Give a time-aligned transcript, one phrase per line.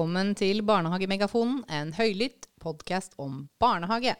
[0.00, 4.14] velkommen til Barnehagemegafonen, en høylytt podkast om barnehage.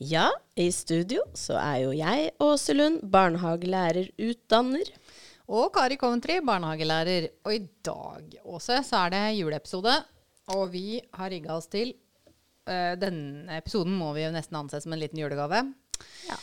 [0.00, 4.88] Ja, i studio så er jo jeg, Åse Lund, barnehagelærerutdanner.
[5.52, 7.28] Og Kari Coventry, barnehagelærer.
[7.44, 9.98] Og i dag, Åse, så er det juleepisode.
[10.56, 11.92] Og vi har rigga oss til
[12.64, 15.60] uh, Denne episoden må vi jo nesten anse som en liten julegave.
[16.24, 16.40] Ja.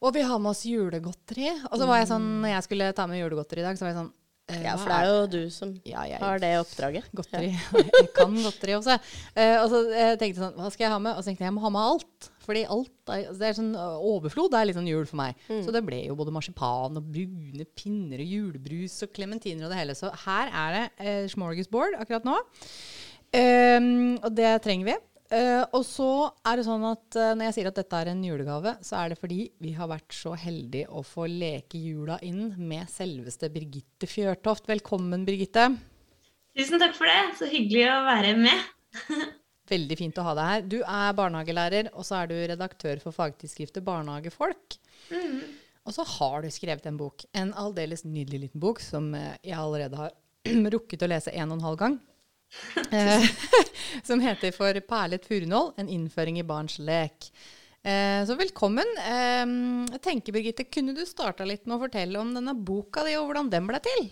[0.00, 1.52] Og vi har med oss julegodteri.
[1.68, 3.92] Og så var jeg sånn, når jeg skulle ta med julegodteri i dag, så var
[3.92, 4.14] jeg sånn
[4.52, 7.06] Ja, for det er jo du som Ja, jeg- har det oppdraget.
[7.16, 7.54] Godteri.
[7.80, 8.98] Jeg kan godteri også.
[9.32, 11.16] Uh, og så eh, tenkte jeg sånn, hva skal jeg ha med?
[11.16, 12.28] Og så tenkte jeg jeg må ha med alt.
[12.44, 14.50] Fordi alt er, altså, det er sånn overflod.
[14.52, 15.40] Det er litt sånn jul for meg.
[15.48, 19.80] Så det ble jo både marsipan og brune pinner og julebrus og klementiner og det
[19.80, 19.96] hele.
[19.96, 22.36] Så her er det uh, smorgasbord akkurat nå.
[23.34, 24.98] Um, og det trenger vi.
[25.34, 26.08] Eh, og så
[26.46, 29.10] er det sånn at uh, når jeg sier at dette er en julegave, så er
[29.10, 34.06] det fordi vi har vært så heldige å få leke jula inn med selveste Birgitte
[34.10, 34.68] Fjørtoft.
[34.70, 35.72] Velkommen, Birgitte.
[36.54, 37.34] Tusen takk for det.
[37.40, 38.70] Så hyggelig å være med.
[39.74, 40.64] Veldig fint å ha deg her.
[40.70, 44.78] Du er barnehagelærer, og så er du redaktør for fagtidsskriftet Barnehagefolk.
[45.84, 49.58] Og så har du skrevet en bok, en aldeles nydelig liten bok, som eh, jeg
[49.58, 50.14] allerede har
[50.76, 51.98] rukket å lese en og en halv gang.
[52.90, 53.26] Eh,
[54.08, 57.30] som heter For perlet furunål en innføring i barns lek.
[57.84, 58.88] Eh, så velkommen.
[59.04, 59.44] Eh,
[59.94, 63.28] jeg tenker, Birgitte, kunne du starta litt med å fortelle om denne boka di, og
[63.28, 64.08] hvordan den ble til?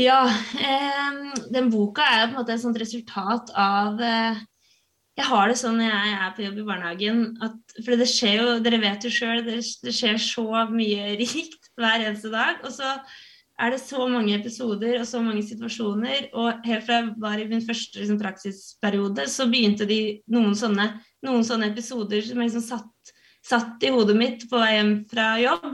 [0.00, 0.22] Ja,
[1.52, 5.90] den boka er på en måte et sånt resultat av Jeg har det sånn når
[5.90, 9.42] jeg er på jobb i barnehagen at For det skjer jo, dere vet jo sjøl,
[9.44, 12.64] det skjer så mye rikt hver eneste dag.
[12.64, 12.94] Og så
[13.60, 16.30] er det så mange episoder og så mange situasjoner.
[16.38, 20.00] Og helt fra jeg var i min første liksom, praksisperiode, så begynte de
[20.32, 20.88] noen sånne,
[21.26, 25.68] noen sånne episoder som liksom satt, satt i hodet mitt på vei hjem fra jobb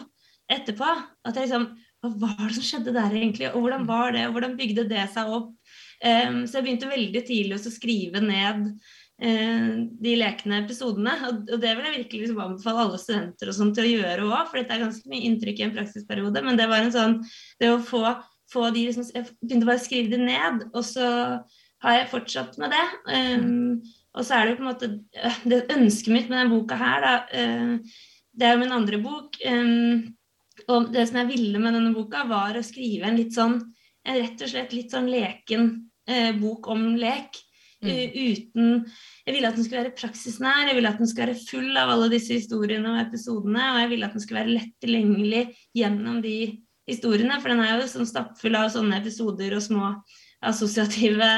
[0.59, 0.95] etterpå.
[1.29, 3.49] At jeg liksom Hva var det som skjedde der egentlig?
[3.51, 4.29] Og hvordan var det?
[4.29, 5.49] Og hvordan bygde det seg opp?
[5.99, 8.69] Um, så jeg begynte veldig tidlig å skrive ned
[9.19, 11.11] de lekende episodene.
[11.27, 14.45] Og, det vil jeg virkelig liksom anbefale alle studenter og sånt til å gjøre òg,
[14.47, 16.43] for dette er ganske mye inntrykk i en praksisperiode.
[16.47, 17.17] Men det var en sånn
[17.59, 18.05] Det å få,
[18.53, 21.09] få de liksom Jeg begynte bare å skrive det ned, og så
[21.83, 22.85] har jeg fortsatt med det.
[23.11, 23.81] Um,
[24.15, 26.79] og så er det jo på en måte øh, Det ønsket mitt med denne boka
[26.79, 27.99] her, da uh,
[28.39, 29.41] Det er jo min andre bok.
[29.47, 30.15] Um,
[30.69, 33.59] og det som jeg ville med denne boka, var å skrive en litt sånn
[34.09, 35.69] en rett og slett litt sånn leken
[36.09, 37.39] eh, bok om lek.
[37.79, 37.91] Mm.
[37.95, 38.71] Uh, uten
[39.23, 41.93] Jeg ville at den skulle være praksisnær, jeg ville at den skulle være full av
[41.95, 45.45] alle disse historiene og episodene, og jeg ville at den skulle være lett tilgjengelig
[45.79, 46.39] gjennom de
[46.89, 49.93] historiene, for den er jo sånn stappfull av sånne episoder og små
[50.49, 51.29] assosiative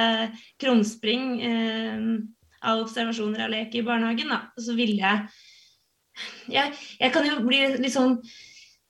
[0.60, 2.04] krumspring eh,
[2.68, 4.32] av observasjoner av lek i barnehagen.
[4.32, 4.42] Da.
[4.54, 5.40] Og så ville jeg,
[6.52, 8.18] jeg Jeg kan jo bli litt sånn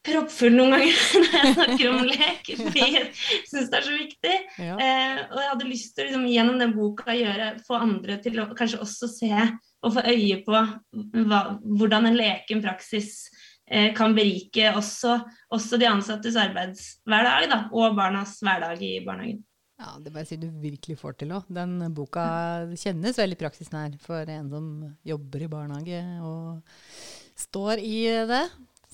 [0.07, 3.09] proppfull noen ganger når jeg snakker om lek, fordi jeg
[3.51, 4.37] syns det er så viktig.
[4.63, 4.77] Ja.
[4.77, 8.41] Eh, og jeg hadde lyst til å liksom, gjennom den boka gjøre, få andre til
[8.41, 9.35] å kanskje også se
[9.81, 13.29] og få øye på hva, hvordan en leken praksis
[13.69, 15.19] eh, kan berike også,
[15.57, 19.45] også de ansattes arbeidshverdag da, og barnas hverdag i barnehagen.
[19.81, 21.47] Ja, det må jeg si du virkelig får til òg.
[21.49, 22.23] Den boka
[22.77, 24.67] kjennes veldig praksisnær for en som
[25.09, 26.61] jobber i barnehage og
[27.41, 28.43] står i det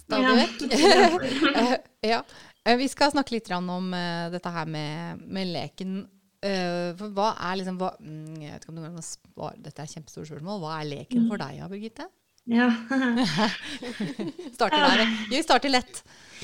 [0.06, 1.80] stadig vekk.
[2.12, 2.20] ja.
[2.66, 6.04] Eh, Vi skal snakke litt om uh, dette her med, med leken.
[6.46, 9.88] For hva er liksom hva, mm, Jeg vet ikke om du kan svare Dette er
[9.88, 10.60] et kjempestort spørsmål.
[10.62, 12.06] Hva er leken for deg, Birgitte?
[12.46, 12.68] Ja.
[14.54, 15.06] starter der.
[15.30, 16.02] Vi starter lett.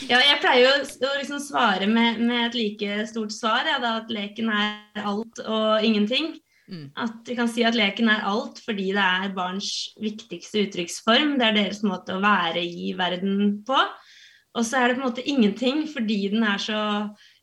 [0.09, 0.73] Ja, jeg pleier jo
[1.07, 5.43] å liksom svare med, med, et like stort svar, ja, da, at leken er alt
[5.45, 6.35] og ingenting.
[6.73, 6.87] Mm.
[7.05, 11.37] At vi kan si at leken er alt fordi det er barns viktigste uttrykksform.
[11.41, 13.79] Det er deres måte å være i verden på.
[14.57, 16.81] Og så er det på en måte ingenting fordi den er så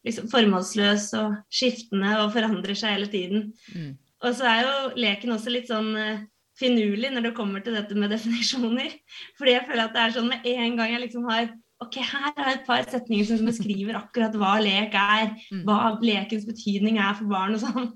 [0.05, 3.47] liksom, formålsløs og skiftende og forandrer seg hele tiden.
[3.73, 3.95] Mm.
[4.25, 6.21] Og så er jo leken også litt sånn uh,
[6.59, 8.93] finurlig når det kommer til dette med definisjoner.
[9.39, 12.33] Fordi jeg føler at det er sånn med en gang jeg liksom har Ok, her
[12.35, 15.29] er et par setninger som beskriver akkurat hva lek er.
[15.47, 15.61] Mm.
[15.63, 17.87] Hva lekens betydning er for barn og sånn.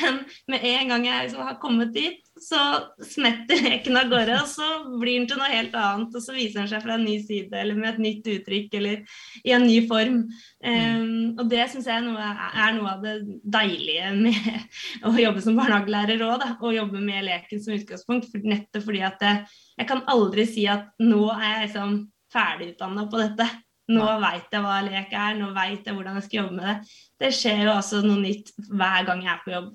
[0.00, 0.18] Men
[0.50, 2.58] med en gang jeg liksom har kommet dit, så
[3.06, 4.66] smetter leken av gårde, og så
[4.98, 6.10] blir den til noe helt annet.
[6.10, 9.16] Og så viser den seg fra en ny side, eller med et nytt uttrykk, eller
[9.46, 10.22] i en ny form.
[10.66, 14.54] Um, og det syns jeg er noe, er noe av det deilige med
[15.06, 16.48] å jobbe som barnehagelærer òg.
[16.58, 18.32] Å jobbe med leken som utgangspunkt.
[18.32, 19.36] For, nettopp fordi at det,
[19.78, 22.00] jeg kan aldri si at nå er jeg liksom
[22.32, 23.48] ferdigutdanna på dette.
[23.90, 26.96] Nå veit jeg hva lek er, nå veit jeg hvordan jeg skal jobbe med det.
[27.20, 29.70] Det skjer jo altså noe nytt hver gang jeg er på jobb.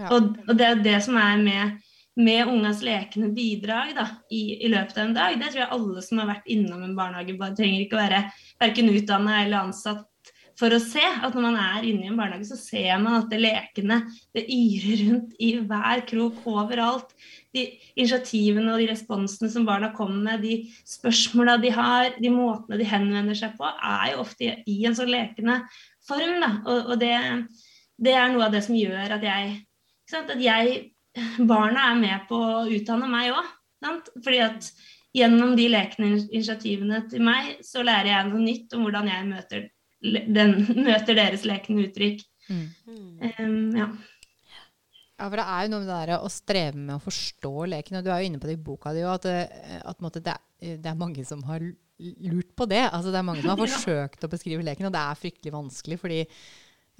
[0.00, 0.10] Ja.
[0.16, 1.74] Og, og, det er det som er med,
[2.16, 5.36] med ungas lekende bidrag da, i, i, løpet av en dag.
[5.42, 8.22] Det tror jeg alle som har vært innom en barnehage, bare trenger ikke å være
[8.62, 10.06] verken utdanna eller ansatt
[10.60, 13.30] for å se at når man er inne i en barnehage, så ser man at
[13.32, 14.02] det lekende
[14.36, 17.14] det yrer rundt i hver krok overalt.
[17.54, 17.64] De
[17.98, 22.86] initiativene og de responsene som barna kommer med, de spørsmåla de har, de måtene de
[22.86, 25.58] henvender seg på, er jo ofte i en sånn lekende
[26.06, 26.36] form.
[26.44, 26.52] Da.
[26.62, 27.16] Og, og det,
[27.98, 29.58] det, er noe av det som gjør at jeg,
[30.22, 30.80] at jeg
[31.42, 33.48] Barna er med på å utdanne meg òg.
[34.22, 34.68] Fordi at
[35.16, 39.64] gjennom de lekende initiativene til meg, så lærer jeg noe nytt om hvordan jeg møter,
[40.36, 40.54] den,
[40.86, 42.22] møter deres lekende uttrykk.
[42.50, 42.64] Mm.
[43.38, 43.88] Um, ja.
[45.20, 47.98] Ja, for det er jo noe med det der å streve med å forstå leken.
[47.98, 50.78] Og du er jo inne på det i boka di at, at at det, er,
[50.80, 52.86] det, er, mange som har lurt på det.
[52.88, 56.00] Altså, det er mange som har forsøkt å beskrive leken, og det er fryktelig vanskelig.
[56.00, 56.22] Fordi,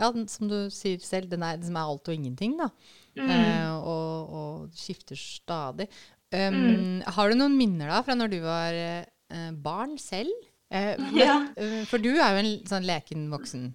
[0.02, 2.58] ja, som du sier selv, den er, den er alt og ingenting.
[2.60, 2.68] da.
[3.16, 3.32] Mm.
[3.38, 5.88] Eh, og, og, skifter stadig.
[6.30, 6.96] Um, mm.
[7.16, 10.30] Har du noen minner da fra når du var eh, barn selv?
[10.70, 11.40] Eh, ja.
[11.56, 13.70] uh, for du er jo en sånn leken voksen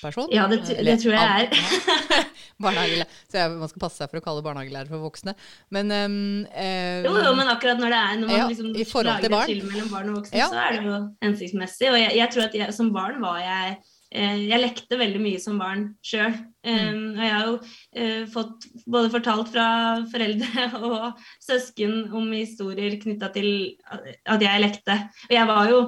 [0.00, 0.28] person.
[0.34, 2.26] Ja, det, det tror jeg er.
[2.62, 5.34] Så man skal passe seg for å kalle barnehagelærer for voksne.
[5.74, 8.70] Men um, Jo, jo, men akkurat når det er når man ja, liksom
[9.08, 10.46] lager et skille mellom barn og voksne, ja.
[10.52, 11.90] så er det jo hensiktsmessig.
[11.90, 13.80] Og jeg, jeg tror at jeg, som barn var jeg
[14.12, 16.34] Eh, jeg lekte veldig mye som barn sjøl.
[16.62, 17.16] Mm.
[17.16, 19.66] Og jeg har jo uh, fått både fortalt fra
[20.12, 23.48] foreldre og søsken om historier knytta til
[23.88, 24.98] at jeg lekte.
[25.30, 25.80] Og jeg var jo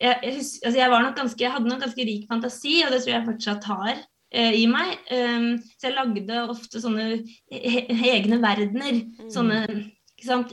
[0.00, 3.26] jeg, jeg, altså jeg, ganske, jeg hadde nok ganske rik fantasi, og det tror jeg
[3.30, 4.96] fortsatt har eh, i meg.
[5.10, 7.06] Um, så jeg lagde ofte sånne
[7.50, 9.02] he egne verdener.
[9.04, 9.30] Mm.
[9.32, 9.60] Sånne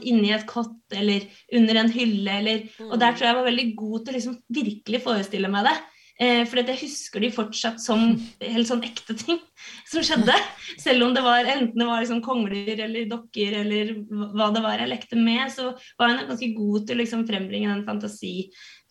[0.04, 1.26] inni et kott eller
[1.56, 2.38] under en hylle.
[2.40, 2.90] Eller, mm.
[2.90, 5.76] Og der tror jeg jeg var veldig god til å liksom virkelig forestille meg det.
[6.22, 8.04] Eh, for jeg husker de fortsatt som
[8.54, 9.40] helt sånn ekte ting
[9.90, 10.36] som skjedde.
[10.78, 13.90] Selv om det var enten det var liksom kongler eller dokker eller
[14.36, 17.72] hva det var jeg lekte med, så var jeg ganske god til å liksom frembringe
[17.72, 18.34] den fantasi,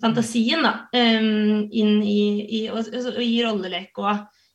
[0.04, 4.02] fantasien da, um, inn i, i, og, og, i rollelek.
[4.04, 4.10] Og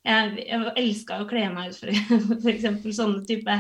[0.09, 1.93] jeg, jeg elska å kle meg ut, for
[2.43, 2.69] f.eks.
[2.97, 3.57] sånne type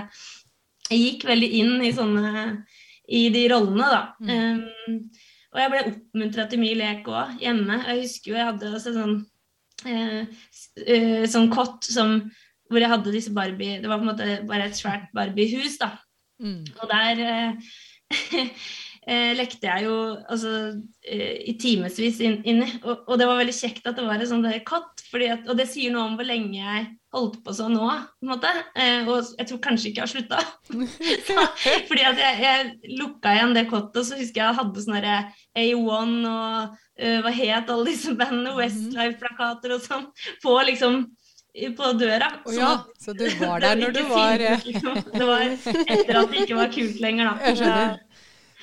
[0.88, 2.44] Jeg gikk veldig inn i sånne
[3.08, 4.00] i de rollene, da.
[4.20, 5.08] Um,
[5.48, 7.78] og jeg ble oppmuntra til mye lek òg hjemme.
[7.86, 9.14] Jeg husker jo jeg hadde også sånn
[9.88, 10.42] eh,
[10.84, 12.18] eh, sånn kott som,
[12.68, 15.94] hvor jeg hadde disse Barbie Det var på en måte bare et svært Barbie-hus, da.
[16.44, 16.66] Mm.
[16.76, 17.72] Og der eh,
[19.08, 19.96] eh, lekte jeg jo
[20.28, 20.52] altså,
[21.06, 22.68] eh, i timevis inn, inni.
[22.82, 25.04] Og, og, det var veldig kjekt at det var en sånn kott.
[25.08, 28.32] At, og det sier noe om hvor lenge jeg holdt på sånn nå, på en
[28.34, 28.50] måte.
[28.76, 30.40] Eh, og jeg tror kanskje ikke jeg har slutta.
[31.88, 35.16] fordi at jeg, jeg lukka igjen det kottet, og så husker jeg jeg hadde sånne
[35.58, 38.60] A1 og uh, hva het alle disse bandene, mhm.
[38.60, 40.10] Westlife-plakater og sånn,
[40.44, 41.06] på liksom
[41.74, 42.28] på døra.
[42.44, 42.84] Oh, ja.
[43.00, 45.00] Så du var der når du var liksom.
[45.14, 47.96] Det var etter at det ikke var kult lenger, da.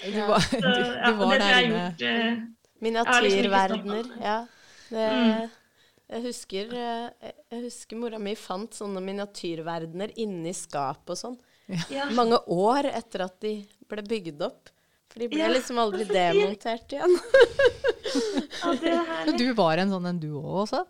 [0.04, 1.86] Du var, du, du var der inne.
[2.00, 2.42] Uh,
[2.84, 4.10] Miniatyrverdener.
[4.22, 4.38] Ja.
[4.90, 5.54] Det, mm.
[6.12, 11.38] jeg, husker, uh, jeg husker mora mi fant sånne miniatyrverdener inni skap og sånn.
[11.90, 12.10] Ja.
[12.14, 13.58] Mange år etter at de
[13.90, 14.70] ble bygd opp.
[15.10, 17.16] For de ble ja, liksom aldri demontert igjen.
[18.84, 19.02] ja,
[19.40, 20.84] du var en sånn en du òg også?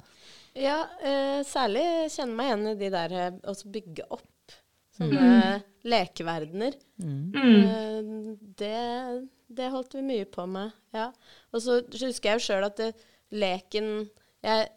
[0.56, 4.32] Ja, eh, særlig kjenner meg igjen i de der å bygge opp
[4.96, 5.64] Sånne mm.
[5.86, 6.78] Lekeverdener.
[7.02, 7.34] Mm.
[7.36, 11.12] Uh, det, det, holdt vi mye på med, ja.
[11.54, 12.94] Og så husker jeg jo sjøl at det,
[13.36, 14.08] leken
[14.46, 14.68] jeg,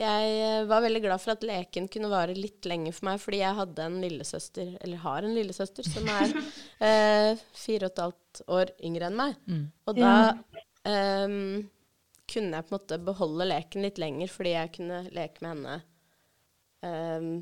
[0.00, 3.58] jeg, var veldig glad for at leken kunne vare litt lenger for meg, fordi jeg
[3.58, 8.74] hadde en lillesøster, eller har en lillesøster, som er uh, fire og et halvt år
[8.88, 9.36] yngre enn meg.
[9.48, 9.62] Mm.
[9.88, 10.14] Og da
[10.84, 11.38] um,
[12.30, 15.80] kunne jeg på en måte beholde leken litt lenger, fordi jeg kunne leke med henne
[16.84, 17.32] um,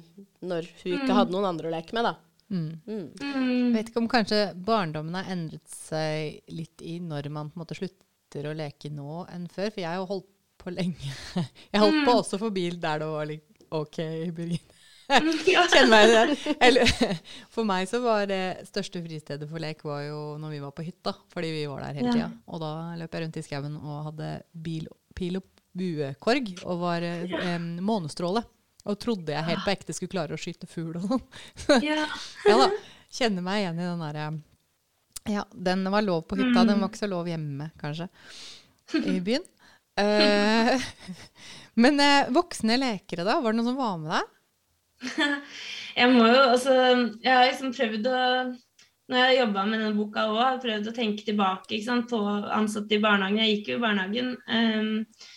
[0.41, 2.17] når hun ikke hadde noen andre å leke med, da.
[2.49, 2.81] Mm.
[2.89, 3.09] Mm.
[3.21, 7.65] Jeg vet ikke om kanskje barndommen har endret seg litt i når man på en
[7.65, 9.71] måte slutter å leke nå enn før.
[9.73, 11.13] For jeg har jo holdt på lenge.
[11.73, 12.17] Jeg holdt på mm.
[12.17, 14.01] også for bil der det var litt OK
[14.35, 14.75] Birgit.
[15.49, 16.55] Kjenner meg det.
[16.61, 16.91] Eller,
[17.53, 20.85] for meg så var det største fristedet for lek var jo når vi var på
[20.85, 22.29] hytta, fordi vi var der hele tida.
[22.53, 25.47] Og da løp jeg rundt i skauen og hadde bil, pil og
[25.79, 28.43] buekorg og var eh, månestråle.
[28.89, 31.25] Og trodde jeg helt på ekte skulle klare å skyte fugl og sånn.
[31.89, 32.07] Ja.
[32.49, 32.69] ja da.
[33.13, 34.29] Kjenner meg igjen i den derre
[35.29, 38.09] Ja, den var lov på hytta, den var ikke så lov hjemme, kanskje,
[39.01, 39.45] i byen.
[39.99, 40.79] Uh,
[41.83, 43.41] men uh, voksne lekere, da?
[43.43, 44.35] Var det noen som var med deg?
[45.95, 46.73] jeg må jo altså
[47.23, 48.23] Jeg har liksom prøvd å
[49.09, 52.19] når jeg jobba med denne boka òg, prøvd å tenke tilbake sant, på
[52.53, 53.39] ansatte i barnehagen.
[53.41, 54.35] Jeg gikk jo i barnehagen.
[54.53, 55.28] Um,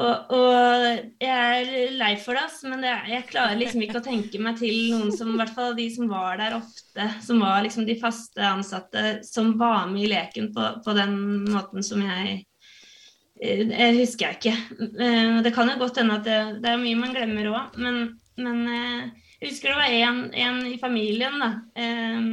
[0.00, 0.84] og, og,
[1.20, 4.94] jeg er lei for det, men det, jeg klarer liksom ikke å tenke meg til
[4.94, 8.46] noen som, i hvert fall de som var der ofte, som var liksom de faste
[8.46, 11.18] ansatte, som var med i leken på, på den
[11.50, 12.40] måten som jeg
[13.42, 14.82] jeg husker jeg ikke.
[15.42, 17.96] Det kan jo godt hende at det, det er mye man glemmer òg, men,
[18.38, 18.60] men,
[19.40, 21.48] jeg husker det var en i familien, da.
[21.82, 22.28] En,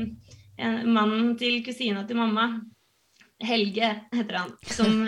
[0.86, 2.50] mannen til kusina til mamma.
[3.42, 4.54] Helge heter han.
[4.68, 5.00] Som,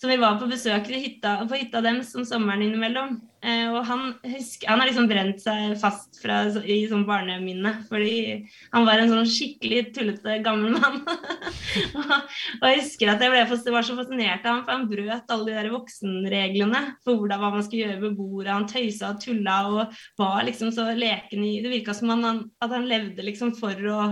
[0.00, 3.18] som vi var på besøk hytta, på hytta deres om sommeren innimellom.
[3.44, 8.46] Eh, og han, husker, han har liksom brent seg fast fra, i sånn barneminne, fordi
[8.72, 11.02] han var en sånn skikkelig tullete gammel mann.
[11.04, 12.14] og,
[12.60, 13.44] og, jeg husker at jeg ble,
[13.76, 17.52] var så fascinert av ham, for han brøt alle de der voksenreglene for hvordan, hva
[17.58, 18.54] man skulle gjøre ved bordet.
[18.56, 22.76] Han tøysa og tulla og var liksom så leken i Det virka som han, at
[22.76, 24.02] han levde liksom for å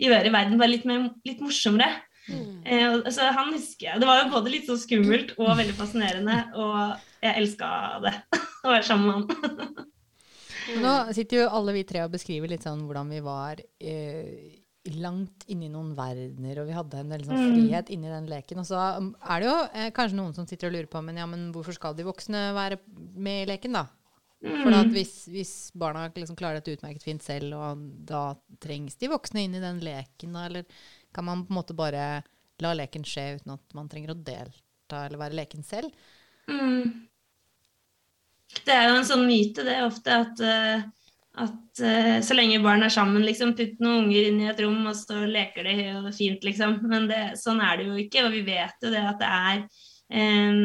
[0.00, 1.92] gjøre verden bare litt, mer, litt morsommere.
[2.26, 2.62] Mm.
[2.64, 4.02] Eh, så han husker jeg.
[4.02, 7.70] Det var jo både litt så skummelt og veldig fascinerende, og jeg elska
[8.04, 8.14] det
[8.66, 9.84] å være sammen med han.
[10.82, 14.56] Nå sitter jo alle vi tre og beskriver litt sånn hvordan vi var eh,
[14.94, 17.52] langt inni noen verdener, og vi hadde en del sånn mm.
[17.52, 18.62] frihet inni den leken.
[18.62, 21.20] Og så um, er det jo eh, kanskje noen som sitter og lurer på men,
[21.22, 22.80] ja, men hvorfor skal de voksne være
[23.14, 23.86] med i leken, da?
[24.44, 24.58] Mm.
[24.60, 28.28] For at hvis, hvis, barna liksom klarer dette utmerket fint selv, og da
[28.62, 30.66] trengs de voksne inn i den leken, da, eller
[31.16, 32.06] kan man på en måte bare
[32.60, 35.92] la leken skje uten at man trenger å delta eller være leken selv?
[36.50, 37.08] Mm.
[38.66, 40.84] Det er jo en sånn myte, det er ofte, at, uh,
[41.42, 44.78] at uh, så lenge barn er sammen, liksom, putt noen unger inn i et rom,
[44.86, 46.78] og så leker de, og det er fint, liksom.
[46.88, 48.24] Men det, sånn er det jo ikke.
[48.28, 49.64] Og vi vet jo det at det er
[50.14, 50.62] um,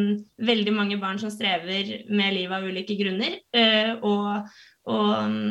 [0.51, 3.39] veldig mange barn som strever med livet av ulike grunner.
[3.55, 4.53] Uh, og,
[4.93, 5.41] og um,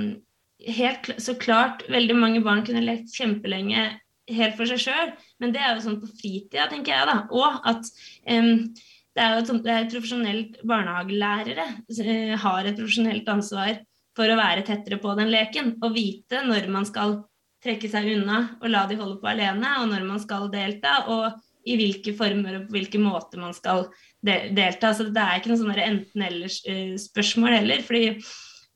[0.80, 3.88] helt så klart, veldig mange barn kunne lekt kjempelenge
[4.36, 7.16] helt for seg sjøl, men det er jo sånn på fritida, tenker jeg da.
[7.34, 7.90] Og at
[8.30, 8.66] um,
[9.16, 13.80] det er jo et, det er profesjonelt barnehagelærere uh, har et profesjonelt ansvar
[14.18, 17.20] for å være tettere på den leken og vite når man skal
[17.64, 21.40] trekke seg unna og la de holde på alene, og når man skal delta, og
[21.68, 23.90] i hvilke former og på hvilke måter man skal
[24.24, 24.94] de delta.
[24.96, 27.84] Så det er ikke noe sånn enten-eller-spørsmål heller.
[27.84, 28.14] fordi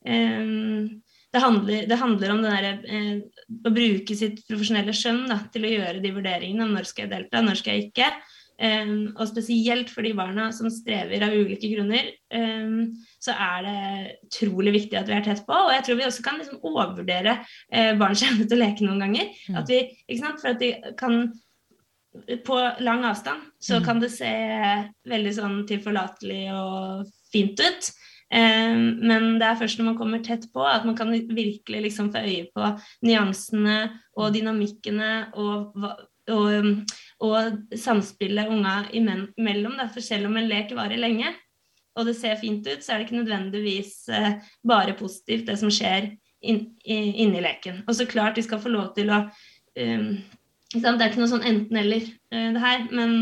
[0.05, 0.91] um,
[1.35, 5.73] det, handler, det handler, om der, eh, å bruke sitt profesjonelle skjønn da, til å
[5.73, 8.13] gjøre de vurderingene om når skal jeg delta, når skal jeg ikke.
[8.55, 13.79] Um, og spesielt for de barna som strever av ulike grunner, um, så er det
[14.29, 15.57] utrolig viktig at vi er tett på.
[15.57, 19.03] Og jeg tror vi også kan liksom overvurdere uh, barns evne til å leke noen
[19.03, 19.33] ganger.
[19.49, 19.59] Mm.
[19.59, 19.81] At vi,
[20.21, 20.39] sant?
[20.39, 21.27] For at de kan
[22.47, 23.85] På lang avstand så mm.
[23.89, 24.31] kan det se
[25.11, 27.89] veldig sånn tilforlatelig og fint ut.
[28.35, 32.11] Um, men det er først når man kommer tett på at man kan virkelig liksom
[32.11, 32.71] få øye på
[33.07, 33.77] nyansene
[34.19, 35.77] og dynamikkene og,
[36.35, 36.67] og,
[37.23, 39.79] og samspillet unga imellom.
[39.95, 41.31] For selv om en lek varer lenge,
[41.95, 44.33] og det ser fint ut, så er det ikke nødvendigvis eh,
[44.67, 46.11] bare positivt, det som skjer
[46.43, 47.85] inn, inni leken.
[47.87, 49.25] Og så klart vi skal få lov til å
[49.79, 50.09] um,
[50.75, 52.89] Det er ikke noe sånn enten-eller, uh, det her.
[52.91, 53.13] Men,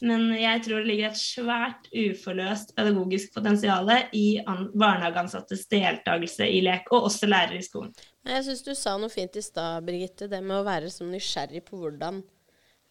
[0.00, 6.88] men, jeg tror det ligger et svært uforløst pedagogisk potensial i barnehageansattes deltakelse i lek,
[6.90, 7.92] og også lærere i skolen.
[8.28, 10.28] Jeg syns du sa noe fint i stad, Birgitte.
[10.30, 12.22] Det med å være så nysgjerrig på hvordan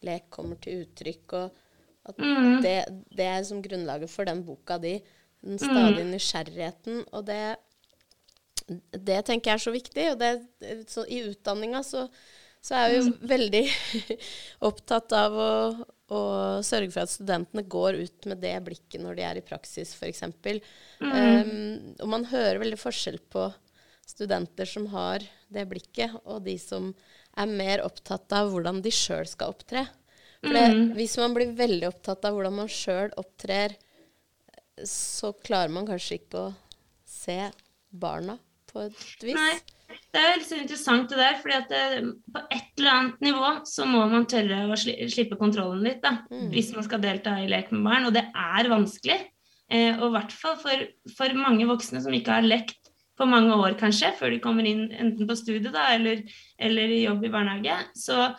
[0.06, 1.58] lek kommer til uttrykk, og
[2.10, 2.62] at mm.
[2.64, 2.76] det,
[3.14, 4.98] det, er som grunnlaget for den boka di.
[5.44, 5.62] Den mm.
[5.62, 6.12] stadige mm.
[6.16, 7.04] nysgjerrigheten.
[7.14, 7.44] Og det,
[8.96, 10.08] det tenker jeg er så viktig.
[10.14, 10.32] Og det,
[10.90, 12.08] så i utdanninga så,
[12.62, 13.16] så, er vi jo mm.
[13.34, 13.64] veldig
[14.72, 15.54] opptatt av å,
[16.14, 16.22] å,
[16.66, 20.26] sørge for at studentene går ut med det blikket når de er i praksis, f.eks.
[20.26, 21.12] Mm.
[21.12, 21.52] Um,
[22.00, 23.48] og man hører veldig forskjell på
[24.10, 25.24] studenter som har
[25.54, 26.92] det blikket, og de som
[27.40, 29.86] er mer opptatt av hvordan de sjøl skal opptre.
[30.40, 30.84] For det, mm.
[30.98, 33.76] Hvis man blir veldig opptatt av hvordan man sjøl opptrer,
[34.88, 36.54] så klarer man kanskje ikke å
[37.10, 37.42] se
[37.90, 38.38] barna
[38.70, 39.36] på et vis.
[39.36, 39.58] Nei,
[39.90, 41.38] det er så interessant det der.
[41.42, 45.84] fordi at det, på et eller annet nivå så må man tørre å slippe kontrollen
[45.86, 46.02] litt.
[46.04, 46.50] da, mm.
[46.54, 48.08] Hvis man skal delta i lek med barn.
[48.10, 49.20] Og det er vanskelig.
[49.70, 50.86] Eh, og i hvert fall for,
[51.18, 54.88] for mange voksne som ikke har lekt på mange år, kanskje, før de kommer inn
[54.96, 56.24] enten på studiet da, eller,
[56.58, 58.30] eller i jobb i barnehage, så,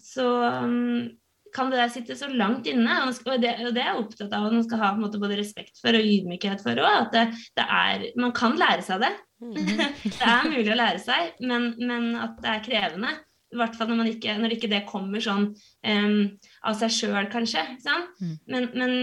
[0.00, 0.26] så
[0.64, 1.10] um,
[1.54, 3.00] kan det der sitte så langt inne.
[3.06, 5.80] Og det, og det er jeg opptatt av at man skal ha måte, både respekt
[5.82, 7.06] for og ydmykhet for òg.
[7.06, 7.26] At det,
[7.58, 9.12] det, er Man kan lære seg det.
[9.40, 9.56] Mm.
[10.20, 13.16] det er mulig å lære seg, men, men at det er krevende.
[13.50, 16.12] I hvert fall når, ikke, når ikke det kommer sånn um,
[16.62, 17.64] av seg sjøl, kanskje.
[17.82, 18.36] Mm.
[18.46, 18.94] Men, men,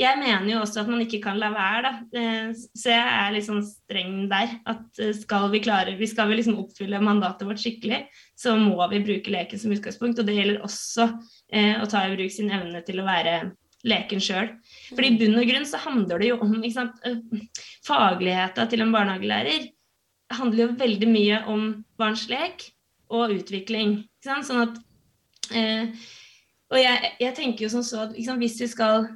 [0.00, 1.92] jeg mener jo også at man ikke kan la være, da.
[2.16, 4.56] Eh, så jeg er litt sånn streng der.
[4.70, 8.06] At eh, skal vi klare vi Skal vi liksom oppfylle mandatet vårt skikkelig,
[8.38, 10.18] så må vi bruke leken som utgangspunkt.
[10.18, 11.10] Og det gjelder også
[11.52, 13.52] eh, å ta i bruk sin evne til å være
[13.86, 14.54] leken sjøl.
[14.90, 17.20] For i bunn og grunn så handler det jo om ikke sant, eh,
[17.86, 19.68] fagligheta til en barnehagelærer
[20.30, 22.70] handler jo veldig mye om barns lek
[23.10, 23.98] og utvikling.
[24.24, 24.48] Sant?
[24.48, 24.78] Sånn at,
[25.54, 25.90] eh,
[26.70, 29.10] og jeg, jeg, tenker jo som så at liksom, hvis vi skal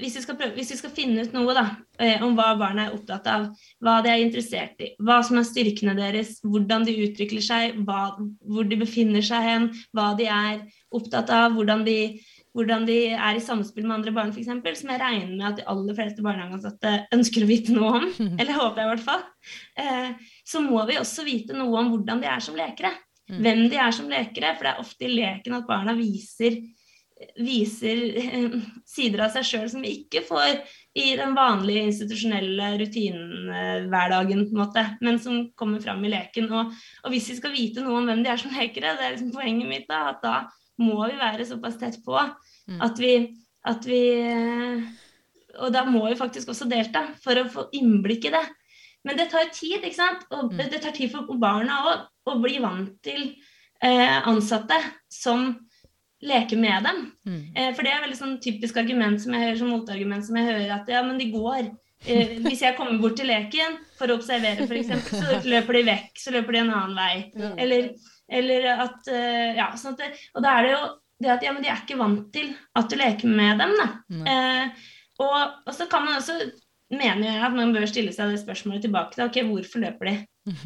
[0.00, 1.62] hvis vi, prøve, hvis vi, skal finne ut noe da,
[2.02, 3.44] eh, om hva barna er opptatt av,
[3.78, 8.16] hva de er interessert i, hva som er styrkene deres, hvordan de utvikler seg, hva,
[8.42, 11.98] hvor de befinner seg hen, hva de er opptatt av, hvordan de,
[12.54, 14.46] hvordan de er i samspill med andre barn f.eks.,
[14.80, 18.06] som jeg regner med at de aller fleste barnehageansatte ønsker å vite noe om,
[18.40, 19.26] eller håper jeg i hvert fall,
[19.82, 22.94] eh, så må vi også vite noe om hvordan de er som lekere.
[23.30, 23.40] Mm.
[23.40, 26.62] Hvem de er som lekere, for det er ofte i leken at barna viser
[27.38, 28.56] viser eh,
[28.88, 30.58] sider av seg sjøl som vi ikke får
[30.98, 36.50] i den vanlige institusjonelle rutinehverdagen, på en måte, men som kommer fram i leken.
[36.52, 39.16] Og, og, hvis vi skal vite noe om hvem de er som lekere, det er
[39.16, 40.36] liksom poenget mitt, da, at da
[40.82, 42.80] må vi være såpass tett på mm.
[42.82, 43.14] at vi,
[43.70, 44.02] at vi
[45.54, 48.42] Og da må vi faktisk også delta for å få innblikk i det.
[49.06, 50.24] Men det tar tid, ikke sant?
[50.34, 50.64] Og mm.
[50.72, 53.28] det tar tid for barna òg å bli vant til
[53.84, 54.80] eh, ansatte
[55.12, 55.52] som
[56.24, 57.00] leker med dem.
[57.28, 57.40] Mm.
[57.54, 60.48] Eh, for det er veldig sånn typisk argument som jeg hører som motargument som jeg
[60.48, 61.68] hører at ja, men de går.
[62.04, 66.10] Eh, hvis jeg kommer bort til leken for å observere f.eks., så løper de vekk.
[66.20, 67.14] Så løper de en annen vei.
[67.60, 67.92] Eller,
[68.34, 70.82] eller, at eh, Ja, sånn at det, og da er det jo
[71.24, 73.88] det at ja, men de er ikke vant til at du leker med dem, da.
[74.34, 74.84] Eh,
[75.22, 76.36] og, og, så kan man også
[76.94, 80.16] mener jeg at man bør stille seg det spørsmålet tilbake til ok, hvorfor løper de?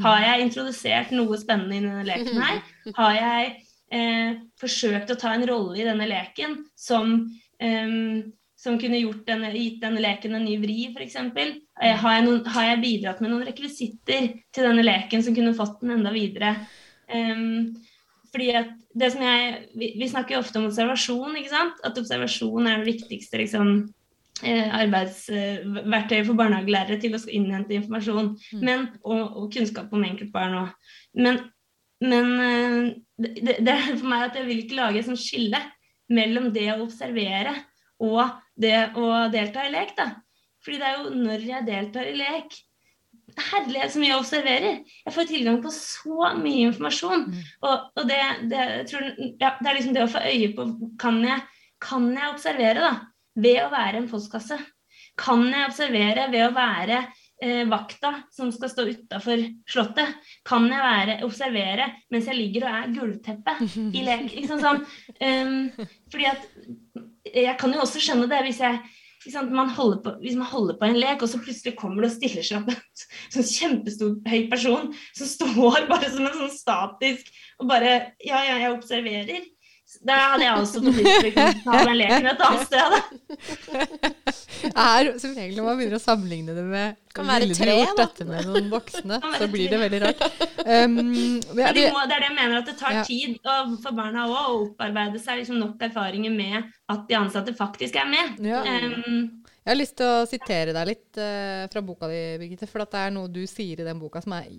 [0.03, 2.59] Har jeg introdusert noe spennende i denne leken her?
[2.99, 3.53] Har jeg
[3.95, 7.21] eh, forsøkt å ta en rolle i denne leken som,
[7.63, 7.95] eh,
[8.59, 11.17] som kunne denne, gitt denne leken en ny vri, f.eks.
[11.21, 16.01] Eh, har, har jeg bidratt med noen rekvisitter til denne leken som kunne fått den
[16.01, 16.57] enda videre?
[17.09, 21.79] Fordi at det som jeg, vi, vi, snakker jo ofte om observasjon, ikke sant?
[21.87, 23.71] at observasjon er det viktigste liksom,
[24.43, 28.61] eh, arbeidsverktøyet for barnehagelærere til å innhente informasjon mm.
[28.61, 30.93] men, og, og, kunnskap om enkeltbarn òg.
[31.17, 31.41] Men
[32.05, 35.61] men eh, det, det, er for meg at jeg vil ikke lage et sånt skille
[36.15, 37.57] mellom det å observere
[38.05, 38.23] og
[38.59, 39.97] det å delta i lek.
[39.99, 40.13] da.
[40.63, 42.55] Fordi det er jo når jeg deltar i lek
[43.39, 44.81] Herlighet så mye jeg observerer.
[45.05, 47.29] Jeg får tilgang på så mye informasjon.
[47.29, 47.45] Mm.
[47.63, 48.19] Og, og det,
[48.51, 49.07] det, tror,
[49.41, 50.67] ja, det, er liksom det å få øye på
[51.01, 51.45] Kan jeg,
[51.83, 52.93] kan jeg observere da,
[53.39, 54.59] ved å være en postkasse?
[55.19, 57.01] Kan jeg observere ved å være
[57.43, 60.15] eh, vakta som skal stå utafor Slottet,
[60.47, 63.57] kan jeg være, observere mens jeg ligger og er gulvteppe
[63.99, 64.31] i lek.
[64.35, 64.85] Liksom sånn.
[65.19, 66.49] Um, fordi at
[67.29, 68.81] jeg kan jo også skjønne det hvis jeg
[69.51, 72.47] man på, hvis man holder på en lek, og så plutselig kommer det og stiller
[72.47, 77.71] seg opp en sånn kjempestor, høy person som står bare som en sånn statisk og
[77.71, 79.47] bare Ja, ja, jeg observerer.
[80.05, 82.97] Da hadde jeg også fått lyst til å ta den leken et annet sted.
[84.93, 88.51] er som regel når man begynner å sammenligne det med kan være tre, dette med
[88.51, 90.21] noen voksne, så blir det veldig rart.
[90.61, 90.99] Um,
[91.63, 93.05] ja, det, må, det, er det jeg mener, at det tar ja.
[93.09, 93.39] tid
[93.83, 98.11] for barna òg å opparbeide seg liksom nok erfaringer med at de ansatte faktisk er
[98.13, 98.43] med.
[98.45, 98.61] Ja.
[98.69, 99.23] Um,
[99.57, 103.07] jeg har lyst til å sitere deg litt uh, fra boka di, Birgitte, for det
[103.07, 104.53] er noe du sier i den boka som, er,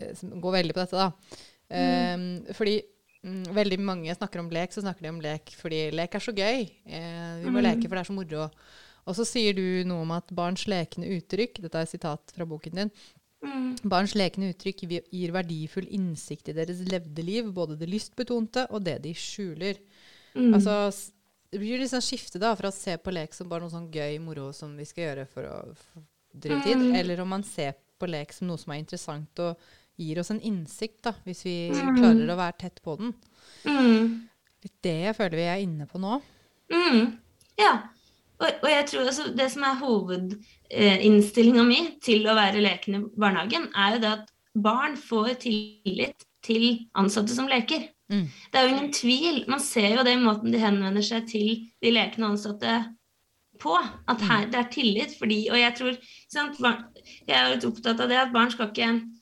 [0.00, 1.04] eh, som går veldig på dette.
[1.04, 1.44] da.
[1.68, 2.56] Um, mm.
[2.56, 6.24] Fordi Mm, veldig mange snakker om lek, så snakker de om lek fordi lek er
[6.24, 6.66] så gøy.
[6.88, 7.64] Eh, vi må mm.
[7.66, 8.48] leke for det er så moro.
[9.08, 12.46] Og så sier du noe om at barns lekende uttrykk Dette er et sitat fra
[12.48, 12.92] boken din.
[13.40, 13.70] Mm.
[13.88, 18.98] Barns lekende uttrykk gir verdifull innsikt i deres levde liv, både det lystbetonte og det
[19.04, 19.80] de skjuler.
[20.36, 20.52] Mm.
[20.54, 20.76] Altså,
[21.50, 24.20] det blir sånn skifte da, fra å se på lek som bare noe sånn gøy
[24.22, 25.56] moro som vi skal gjøre for å
[26.30, 26.98] drive tid, mm.
[27.00, 30.40] eller om man ser på lek som noe som er interessant og gir oss en
[30.40, 31.94] innsikt, da, hvis vi mm.
[31.98, 33.14] klarer å være tett på den.
[33.68, 34.28] Mm.
[34.64, 36.20] Litt det føler vi er inne på nå.
[36.72, 37.16] Mm.
[37.60, 37.72] Ja.
[38.40, 43.20] Og, og, jeg tror også det som er hovedinnstillinga mi til å være lekende i
[43.20, 47.90] barnehagen, er jo det at barn får tillit til ansatte som leker.
[48.10, 48.24] Mm.
[48.26, 49.42] Det er jo ingen tvil.
[49.52, 51.52] Man ser jo det i måten de henvender seg til
[51.84, 52.80] de lekende ansatte
[53.60, 53.76] på.
[54.08, 54.50] At her, mm.
[54.54, 55.14] det er tillit.
[55.20, 56.00] Fordi, og jeg tror
[56.32, 56.86] sant, barn,
[57.28, 59.19] Jeg er litt opptatt av det at barn skal ikke Eh,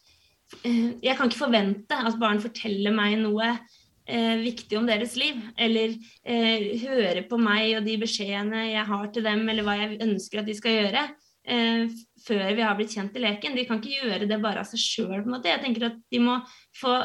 [0.64, 3.50] jeg kan ikke forvente at barn forteller meg noe
[4.08, 5.40] eh, viktig om deres liv.
[5.60, 9.98] Eller eh, høre på meg og de beskjedene jeg har til dem, eller hva jeg
[10.08, 11.04] ønsker at de skal gjøre.
[11.48, 13.56] Eh, før vi har blitt kjent i leken.
[13.56, 15.20] De kan ikke gjøre det bare av seg sjøl.
[15.44, 16.40] Jeg tenker at de må
[16.76, 16.96] få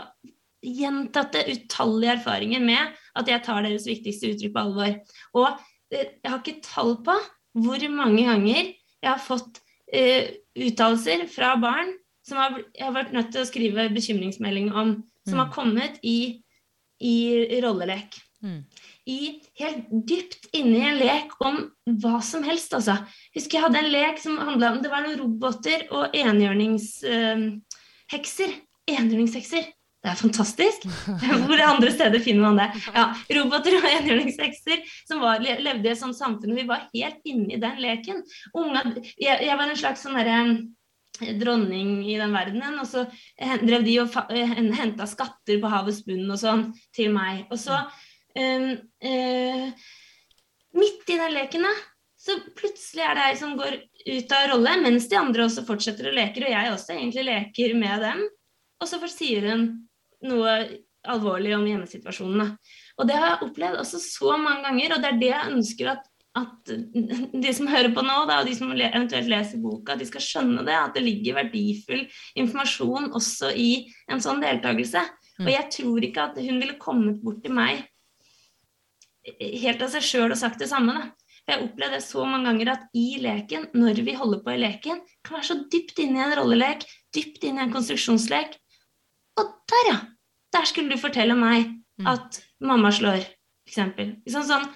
[0.64, 4.96] gjentatte, utallige erfaringer med at jeg tar deres viktigste uttrykk på alvor.
[5.40, 5.50] Og
[5.92, 7.18] eh, jeg har ikke tall på
[7.64, 9.60] hvor mange ganger jeg har fått
[9.94, 10.24] uh,
[10.58, 11.92] uttalelser fra barn
[12.28, 15.42] som har, jeg har vært nødt til å skrive bekymringsmelding om, som mm.
[15.44, 16.20] har kommet i,
[17.04, 17.16] i
[17.64, 18.10] rollelek.
[18.44, 18.62] Mm.
[19.08, 19.20] I
[19.60, 21.56] helt dypt inni en lek om
[22.04, 22.96] hva som helst, altså.
[23.36, 28.52] Husker jeg hadde en lek som handla om Det var noen roboter og enhjørningshekser.
[28.52, 28.58] Uh,
[28.94, 29.64] enhjørningshekser.
[30.04, 30.84] Det er fantastisk.
[31.48, 32.66] Hvor andre steder finner man det?
[32.92, 33.06] Ja,
[33.38, 36.58] Roboter og enhjørningshekser som var, levde i et sånt samfunn.
[36.58, 38.20] Vi var helt inne i den leken.
[38.52, 38.84] Unga,
[39.16, 40.52] jeg, jeg, var en slags sånn derre eh,
[41.40, 43.06] dronning i den verdenen, og så
[43.62, 47.46] drev de og eh, henta skatter på havets bunn og sånn til meg.
[47.54, 47.78] Og så
[48.38, 48.70] um,
[49.06, 49.90] uh,
[50.74, 51.74] Midt i den leken, da,
[52.18, 53.76] så plutselig er det ei som går
[54.08, 57.76] ut av rolle, mens de andre også fortsetter å leke, og jeg også egentlig leker
[57.78, 58.24] med dem.
[58.82, 59.68] Og så sier hun
[60.26, 60.56] noe
[61.14, 62.48] alvorlig om hjemmesituasjonene.
[62.98, 65.92] Og det har jeg opplevd også så mange ganger, og det er det jeg ønsker
[65.94, 66.70] at, at
[67.44, 70.24] de som hører på nå, da, og de som eventuelt leser boka, at de skal
[70.26, 72.08] skjønne det, at det ligger verdifull
[72.42, 73.70] informasjon også i
[74.10, 75.04] en sånn deltakelse.
[75.44, 77.84] Og jeg tror ikke at hun ville kommet bort til meg
[79.24, 80.96] helt av seg sjøl og sagt det samme.
[80.98, 81.12] da.
[81.44, 84.62] Jeg har opplevd det så mange ganger at i leken, når vi holder på i
[84.62, 88.58] leken, kan være så dypt inne i en rollelek, dypt inne i en konstruksjonslek.
[89.42, 89.98] Og der, ja!
[90.54, 91.66] Der skulle du fortelle meg
[91.98, 92.08] mm.
[92.08, 93.24] at mamma slår,
[93.66, 93.80] f.eks.
[94.30, 94.68] Sånn, sånn.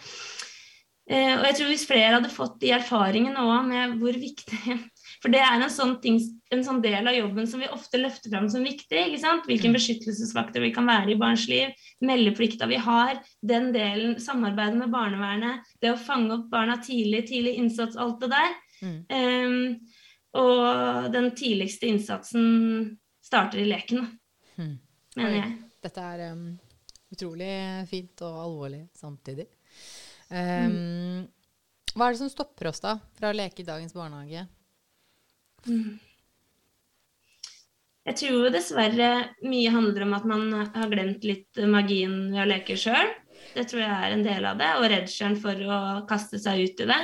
[1.07, 4.75] Eh, og jeg tror hvis flere hadde fått de erfaringene òg med hvor viktig
[5.21, 6.19] For det er en sånn, ting,
[6.53, 8.99] en sånn, del av jobben som vi ofte løfter fram som viktig.
[9.07, 9.47] ikke sant?
[9.49, 9.77] Hvilken mm.
[9.79, 11.71] beskyttelsesfaktor vi kan være i barns liv,
[12.05, 17.55] meldeplikta vi har, den delen, samarbeidet med barnevernet, det å fange opp barna tidlig, tidlig
[17.63, 18.53] innsats, alt det der.
[18.85, 18.99] Mm.
[19.09, 20.05] Um,
[20.37, 22.45] og den tidligste innsatsen
[23.25, 24.05] starter i leken,
[24.59, 24.73] mm.
[25.17, 25.53] mener jeg.
[25.87, 26.45] Dette er um,
[27.15, 27.53] utrolig
[27.89, 29.49] fint og alvorlig samtidig.
[30.29, 31.21] Um, mm.
[31.95, 34.43] Hva er det som stopper oss da fra å leke i dagens barnehage?
[35.67, 35.97] Mm.
[38.07, 39.07] Jeg tror jo dessverre
[39.43, 43.09] mye handler om at man har glemt litt magien ved å leke sjøl.
[43.55, 44.69] Det tror jeg er en del av det.
[44.79, 47.01] Og redselen for å kaste seg ut i det.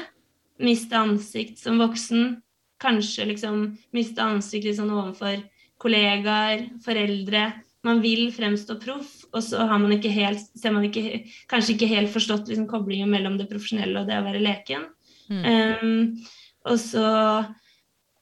[0.63, 2.37] Miste ansikt som voksen.
[2.83, 5.43] Kanskje liksom miste ansikt liksom overfor
[5.83, 7.49] kollegaer, foreldre
[7.83, 11.89] man vil fremstå proff, og så har man ikke helt, ser man ikke, kanskje ikke
[11.89, 14.85] helt forstått liksom, koblingen mellom det profesjonelle og det å være leken.
[15.31, 15.43] Mm.
[15.81, 16.27] Um,
[16.69, 17.07] og, så,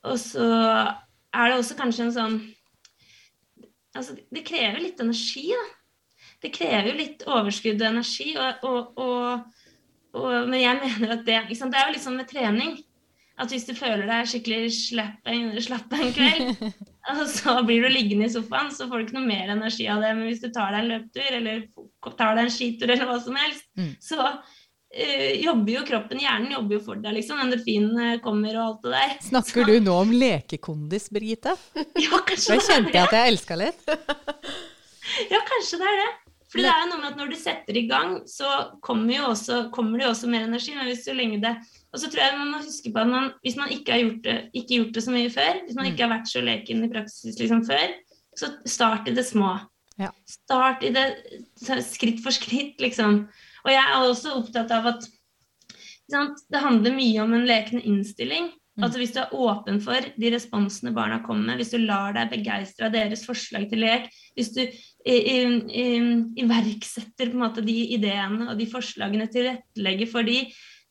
[0.07, 2.41] og så er det også kanskje en sånn
[3.91, 5.63] Altså, det krever litt energi, da.
[6.39, 9.65] Det krever jo litt overskudd og energi, og, og,
[10.15, 12.77] og, men jeg mener at det Det er jo litt sånn med trening
[13.41, 16.63] at hvis du føler deg skikkelig slapp en, slapp en kveld,
[17.11, 20.03] og så blir du liggende i sofaen, så får du ikke noe mer energi av
[20.03, 20.13] det.
[20.17, 21.63] Men hvis du tar deg en løpetur eller
[22.17, 23.91] tar deg en skitur eller hva som helst, mm.
[24.03, 27.41] så uh, jobber jo kroppen, hjernen jobber jo for deg, liksom.
[27.41, 29.15] Endorfinene kommer og alt det der.
[29.31, 29.67] Snakker så.
[29.71, 31.55] du nå om lekekondis, Birgitte?
[32.05, 33.95] Ja, kanskje det Da kjente jeg at jeg elska litt.
[35.33, 36.11] ja, kanskje det er det.
[36.51, 38.47] For det er jo noe med at når du setter i gang, så
[38.83, 40.73] kommer, jo også, kommer det jo også mer energi.
[40.75, 41.53] Men hvis så lenge det
[41.91, 44.23] og så tror jeg man må huske på at man, hvis man ikke har gjort
[44.23, 45.91] det, ikke gjort det så mye før, hvis man mm.
[45.91, 47.95] ikke har vært så leken i praksis liksom før,
[48.39, 49.57] så start i det små.
[49.99, 50.11] Ja.
[50.29, 51.05] Start i det
[51.83, 53.25] skritt for skritt, liksom.
[53.65, 55.05] Og jeg er også opptatt av at
[56.11, 58.49] sant, det handler mye om en lekende innstilling.
[58.79, 58.85] Mm.
[58.85, 62.31] Altså Hvis du er åpen for de responsene barna kommer med, hvis du lar deg
[62.31, 64.63] begeistre av deres forslag til lek, hvis du
[66.39, 70.45] iverksetter på en måte de ideene og de forslagene tilrettelegger for de,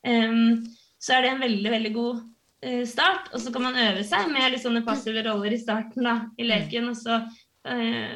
[0.04, 0.60] um,
[1.00, 3.30] så er det en veldig, veldig god uh, start.
[3.32, 6.48] Og så kan man øve seg med litt sånne passive roller i starten da, i
[6.48, 6.90] leken.
[6.92, 8.14] Og så øh,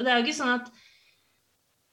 [0.00, 0.70] Det er jo ikke sånn at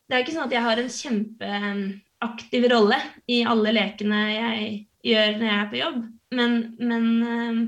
[0.07, 4.69] det er ikke sånn at jeg har en kjempeaktiv rolle i alle lekene jeg
[5.07, 5.97] gjør når jeg er på jobb,
[6.37, 7.59] men, men, øh,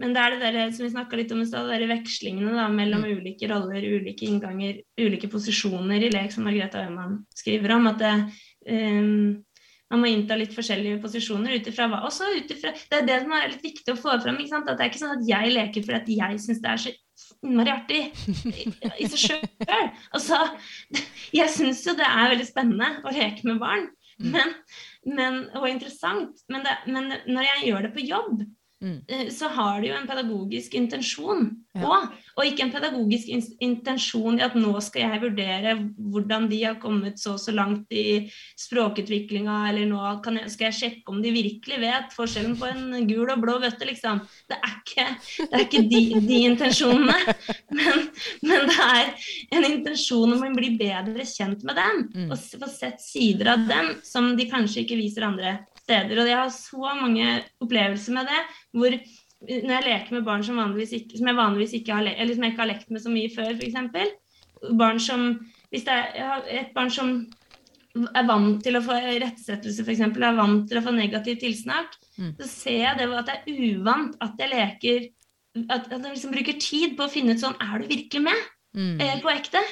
[0.00, 3.04] men det er det der, som vi snakka litt om i stad, vekslingene da, mellom
[3.04, 3.20] mm.
[3.20, 7.88] ulike roller, ulike innganger, ulike posisjoner i lek, som Margrethe Øymann skriver om.
[7.90, 8.14] at det,
[8.66, 9.38] um,
[9.90, 13.16] man må innta litt forskjellige posisjoner ut ifra hva Også ut ifra Det er det
[13.24, 14.38] som er litt viktig å få fram.
[14.38, 16.92] At det er ikke sånn at jeg leker fordi jeg syns det er så
[17.40, 18.00] innmari artig
[18.52, 18.68] i,
[19.02, 19.42] i seg sjøl.
[20.14, 20.38] Altså,
[21.40, 23.88] jeg syns jo det er veldig spennende å leke med barn
[24.20, 24.30] mm.
[24.30, 24.54] men,
[25.10, 26.44] men, og interessant.
[26.52, 28.44] Men, det, men når jeg gjør det på jobb,
[28.80, 29.04] Mm.
[29.08, 31.82] Eh, så har det jo en pedagogisk intensjon òg.
[31.84, 31.98] Ja.
[32.40, 33.28] Og ikke en pedagogisk
[33.60, 37.92] intensjon i at nå skal jeg vurdere hvordan de har kommet så og så langt
[37.92, 43.06] i språkutviklinga, eller nå jeg, skal jeg sjekke om de virkelig vet forskjellen på en
[43.10, 44.22] gul og blå bøtte, liksom.
[44.48, 45.06] Det er ikke,
[45.42, 47.36] det er ikke de, de, intensjonene.
[47.80, 48.08] Men,
[48.42, 52.32] men, det er en intensjon om å bli bedre kjent med dem, mm.
[52.32, 55.54] og få sett sider av dem som de kanskje ikke viser andre
[55.90, 56.22] steder.
[56.22, 57.26] Og jeg har så mange
[57.60, 58.40] opplevelser med det.
[58.72, 58.96] hvor
[59.40, 62.52] når jeg leker med barn som, ikke, som jeg vanligvis ikke har, eller som jeg
[62.52, 64.74] ikke har lekt med så mye før, f.eks.
[64.76, 65.30] Barn som
[65.70, 67.12] Hvis det er et barn som
[67.94, 72.32] er vant til å få rettesettelse, f.eks., er vant til å få negativ tilsnakk, mm.
[72.40, 75.08] så ser jeg det at det er uvant at jeg leker
[75.66, 78.42] At, at jeg liksom bruker tid på å finne ut sånn Er du virkelig med?
[78.76, 79.00] mm.
[79.00, 79.62] eh, på ekte?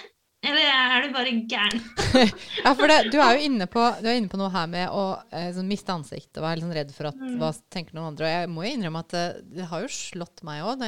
[0.46, 1.80] Eller er du bare gæren?
[2.64, 5.48] ja, for det, du er jo inne på, inne på, noe her med å eh,
[5.56, 7.38] sånn, miste ansiktet og være liksom redd for at, mm.
[7.40, 8.28] hva tenker noen andre.
[8.28, 9.24] Og jeg må jo innrømme at det,
[9.56, 10.84] det har jo slått meg òg.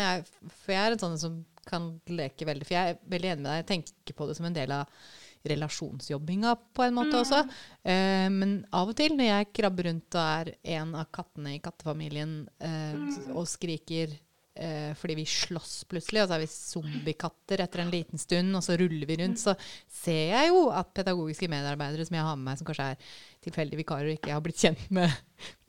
[0.62, 3.50] For jeg er en sånn som kan leke veldig For jeg er veldig enig med
[3.50, 3.58] deg.
[3.60, 5.02] Jeg tenker på det som en del av
[5.50, 7.20] relasjonsjobbinga på en måte mm.
[7.24, 7.42] også.
[7.82, 11.62] Eh, men av og til når jeg krabber rundt og er en av kattene i
[11.64, 13.30] kattefamilien eh, mm.
[13.34, 14.14] og skriker
[14.62, 18.64] eh, fordi vi slåss plutselig, og så er vi zombiekatter etter en liten stund, og
[18.66, 19.54] så ruller vi rundt, så
[20.00, 23.14] ser jeg jo at pedagogiske medarbeidere som jeg har med meg, som kanskje er
[23.46, 25.16] tilfeldige vikarer og ikke har blitt kjent med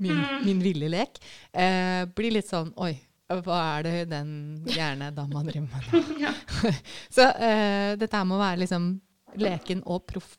[0.04, 1.22] min, min ville lek,
[1.56, 2.94] eh, blir litt sånn Oi,
[3.42, 4.32] hva er det den
[4.68, 6.34] gjerne dama driver med nå?
[7.16, 8.94] så eh, dette her må være liksom
[9.40, 10.36] leken og proff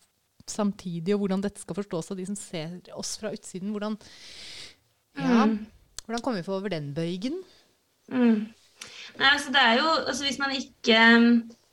[0.51, 3.71] samtidig, og hvordan dette skal forstås av de som ser oss fra utsiden.
[3.75, 3.97] Hvordan,
[5.19, 5.59] ja, mm.
[6.07, 7.39] hvordan kommer vi for over den bøygen?
[8.13, 8.53] Mm.
[9.19, 10.99] Nei, altså det er jo altså Hvis man ikke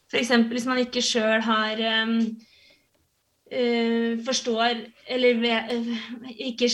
[0.10, 0.32] F.eks.
[0.50, 2.16] hvis man ikke sjøl har um,
[3.54, 4.80] uh, forstår
[5.14, 6.70] eller vet, uh, ikke,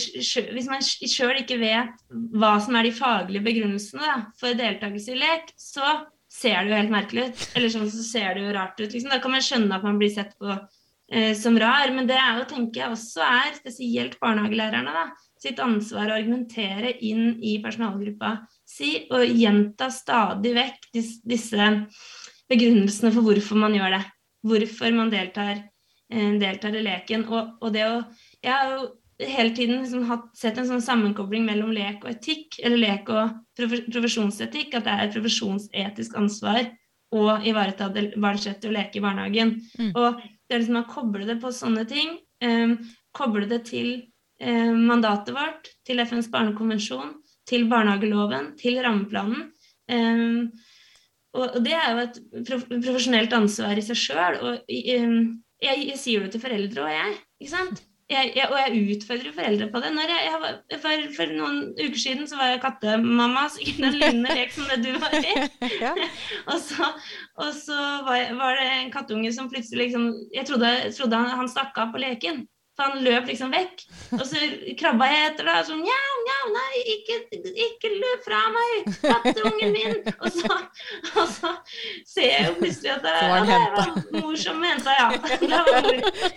[0.54, 5.20] Hvis man sjøl ikke vet hva som er de faglige begrunnelsene da, for deltakelse i
[5.20, 5.98] lek, så
[6.32, 7.44] ser det jo helt merkelig ut.
[7.56, 8.88] Eller sånn så ser det jo rart ut.
[8.88, 9.12] Liksom.
[9.12, 11.92] Da kan man skjønne at man blir sett på uh, som rar.
[11.92, 15.06] Men det er jo, tenker jeg også er spesielt barnehagelærerne da,
[15.40, 18.38] sitt ansvar å argumentere inn i personalgruppa
[18.76, 21.70] si, og gjenta stadig vekk disse
[22.50, 24.04] begrunnelsene for hvorfor man gjør det.
[24.46, 25.64] Hvorfor man deltar,
[26.12, 27.26] eh, deltar i leken.
[27.26, 28.04] Og, og, det å
[28.44, 32.58] Jeg har jo hele tiden liksom hatt, sett en sånn sammenkobling mellom lek og etikk,
[32.62, 36.68] eller lek og profesjonsetikk, at det er et profesjonsetisk ansvar
[37.16, 39.56] å ivareta barns rett til å leke i barnehagen.
[39.78, 39.92] Mm.
[39.94, 42.76] Og det er liksom å koble det på sånne ting, um,
[43.16, 43.88] koble det til
[44.42, 47.14] um, mandatet vårt, til FNs barnekonvensjon,
[47.48, 49.50] til barnehageloven, til rammeplanen.
[49.92, 50.52] Um,
[51.36, 52.16] og, det er jo et
[52.84, 54.38] profesjonelt ansvar i seg sjøl.
[54.40, 55.18] Og um,
[55.62, 57.20] jeg, jeg, sier det til foreldre og jeg.
[57.40, 57.84] ikke sant?
[58.06, 59.88] Jeg, jeg, og jeg utfordrer foreldre på det.
[59.96, 64.54] Var, for, for, noen uker siden så var jeg kattemamma, så ikke en lignende lek
[64.54, 65.32] som det du var i.
[66.52, 66.92] og så,
[67.42, 71.50] og så var, var, det en kattunge som plutselig liksom Jeg trodde, trodde han, han
[71.50, 72.44] stakk av på leken.
[72.76, 73.82] Så han løp liksom vekk.
[74.18, 74.40] Og så
[74.76, 75.54] krabba jeg etter, da.
[75.64, 77.16] Sånn Njau, njau, nei, ikke,
[77.64, 78.90] ikke løp fra meg!
[79.00, 79.96] Katteungen min!
[80.20, 80.58] Og så,
[81.22, 81.54] og så
[82.04, 85.08] ser jeg jo plutselig at det, var, det var mor som henta, ja.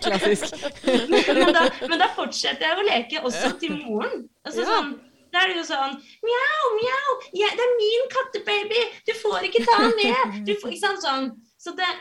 [0.00, 0.56] Klassisk.
[0.88, 4.24] Men da, men da, fortsetter jeg å leke også til moren.
[4.48, 4.72] Altså, ja.
[4.72, 4.92] sånn,
[5.30, 8.90] da er det jo sånn Mjau, mjau, ja, det er min kattebaby!
[9.04, 10.38] Du får ikke ta den med!
[10.48, 11.32] Du får, ikke sant, sånn.
[11.60, 11.96] Så det,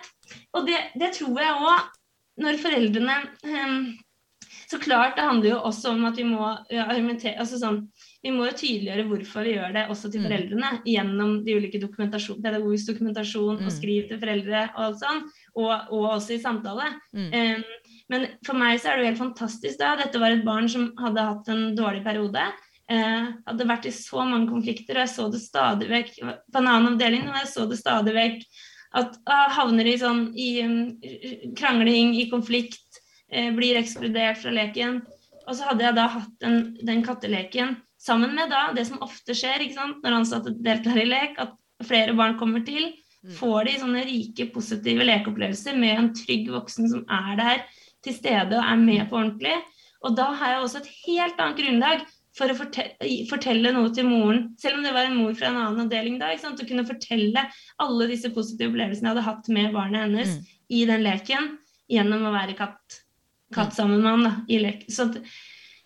[0.56, 1.98] og det, det tror jeg òg,
[2.40, 3.82] når foreldrene um,
[4.70, 7.80] så klart, det handler jo også om at vi må argumentere altså sånn,
[8.22, 10.26] Vi må jo tydeliggjøre hvorfor vi gjør det, også til mm.
[10.28, 13.74] foreldrene, gjennom de ulike dokumentasjon, pedagogisk dokumentasjon og mm.
[13.74, 15.22] skriv til foreldre og alt sånn,
[15.56, 16.90] og, og også i samtale.
[17.16, 17.30] Mm.
[17.34, 19.94] Um, men for meg så er det jo helt fantastisk da.
[19.98, 22.50] Dette var et barn som hadde hatt en dårlig periode.
[22.90, 26.68] Uh, hadde vært i så mange konflikter, og jeg så det stadig vekk på en
[26.68, 28.46] annen avdeling, og jeg så det stadig vekk
[28.98, 30.80] at uh, havner i sånn i um,
[31.58, 32.82] krangling, i konflikt,
[33.30, 35.02] blir ekskludert fra leken.
[35.50, 39.36] Og så hadde jeg da hatt den, den katteleken sammen med da det som ofte
[39.36, 42.94] skjer når ansatte deltar i lek, at flere barn kommer til.
[43.20, 43.34] Mm.
[43.36, 47.66] Får de sånne rike, positive lekeopplevelser med en trygg voksen som er der
[48.06, 49.58] til stede og er med på ordentlig.
[50.08, 52.06] Og da har jeg også et helt annet grunnlag
[52.38, 55.84] for å fortelle, noe til moren, selv om det var en mor fra en annen
[55.84, 57.44] avdeling da, å kunne fortelle
[57.84, 60.52] alle disse positive opplevelsene jeg hadde hatt med barnet hennes mm.
[60.78, 61.50] i den leken,
[61.92, 63.02] gjennom å være katt
[63.56, 64.86] katt sammen med han da, i lek.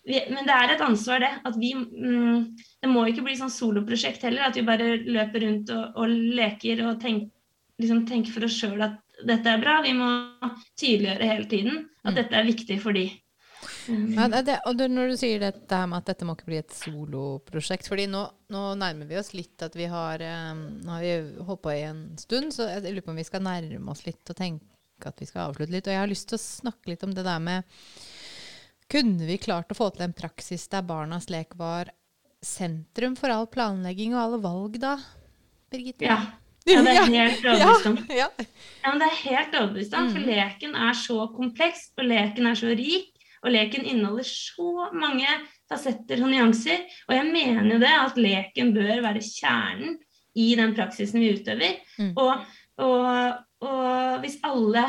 [0.04, 1.32] Vi, men det er et ansvar, det.
[1.48, 2.50] At vi mm,
[2.82, 4.50] Det må ikke bli sånn soloprosjekt heller.
[4.50, 7.30] At vi bare løper rundt og, og leker og tenk,
[7.80, 9.78] liksom tenker for oss sjøl at dette er bra.
[9.84, 10.08] Vi må
[10.80, 12.18] tydeliggjøre hele tiden at mm.
[12.20, 13.08] dette er viktig for de.
[13.88, 14.12] Mm.
[14.12, 17.88] Ja, det, og når du sier dette med at dette må ikke bli et soloprosjekt
[17.88, 18.22] fordi nå,
[18.52, 20.20] nå, nærmer vi oss litt at vi har
[20.52, 23.26] um, Nå har vi holdt på i en stund, så jeg lurer på om vi
[23.28, 25.88] skal nærme oss litt og tenke at vi skal avslutte litt.
[25.88, 27.66] Og jeg har lyst til å snakke litt om det der med
[28.90, 31.88] Kunne vi klart å få til en praksis der barnas lek var
[32.44, 34.98] sentrum for all planlegging og alle valg, da?
[35.72, 36.04] Birgitte?
[36.06, 36.22] Ja.
[36.64, 37.96] Ja, det er helt overbevist om.
[38.08, 38.28] Ja,
[38.86, 40.28] men det er helt overbevist om, for mm.
[40.30, 43.10] leken er så kompleks, og leken er så rik,
[43.44, 45.28] og leken inneholder så mange
[45.68, 46.86] fasetter og nyanser.
[47.10, 49.98] Og jeg mener jo det, at leken bør være kjernen
[50.40, 51.76] i den praksisen vi utøver.
[51.98, 52.14] Mm.
[52.16, 52.48] Og,
[52.80, 54.84] og, og hvis alle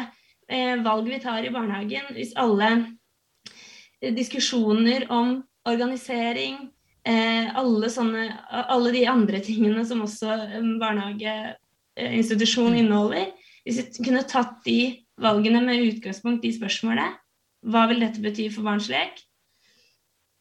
[0.50, 6.70] eh, valg vi tar i barnehagen, hvis alle eh, diskusjoner om organisering,
[7.08, 12.80] eh, alle, sånne, alle, de andre tingene som også en barnehageinstitusjon mm.
[12.84, 13.32] inneholder,
[13.66, 14.80] hvis vi kunne tatt de
[15.22, 17.22] valgene med utgangspunkt i spørsmålet
[17.66, 19.18] hva vil dette bety for barns lek?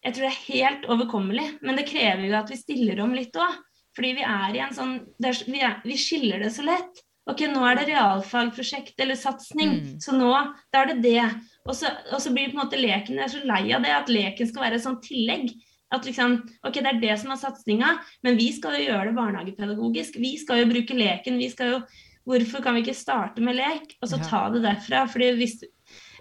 [0.05, 3.37] Jeg tror det er helt overkommelig, men det krever jo at vi stiller om litt
[3.41, 3.55] òg.
[3.95, 7.04] Fordi vi er i en sånn er, vi, er, vi, skiller det så lett.
[7.31, 9.93] Ok, nå er det realfagprosjekt eller satsing, mm.
[10.05, 10.33] så nå
[10.73, 11.29] da er det det.
[11.65, 13.95] Og så, og så blir på en måte leken Jeg er så lei av det,
[13.97, 15.55] at leken skal være et sånt tillegg.
[15.95, 17.93] At liksom, ok, Det er det som er satsinga,
[18.27, 20.19] men vi skal jo gjøre det barnehagepedagogisk.
[20.21, 21.39] Vi skal jo bruke leken.
[21.41, 21.79] vi skal jo,
[22.25, 25.05] Hvorfor kan vi ikke starte med lek, og så ta det derfra?
[25.13, 25.59] fordi hvis,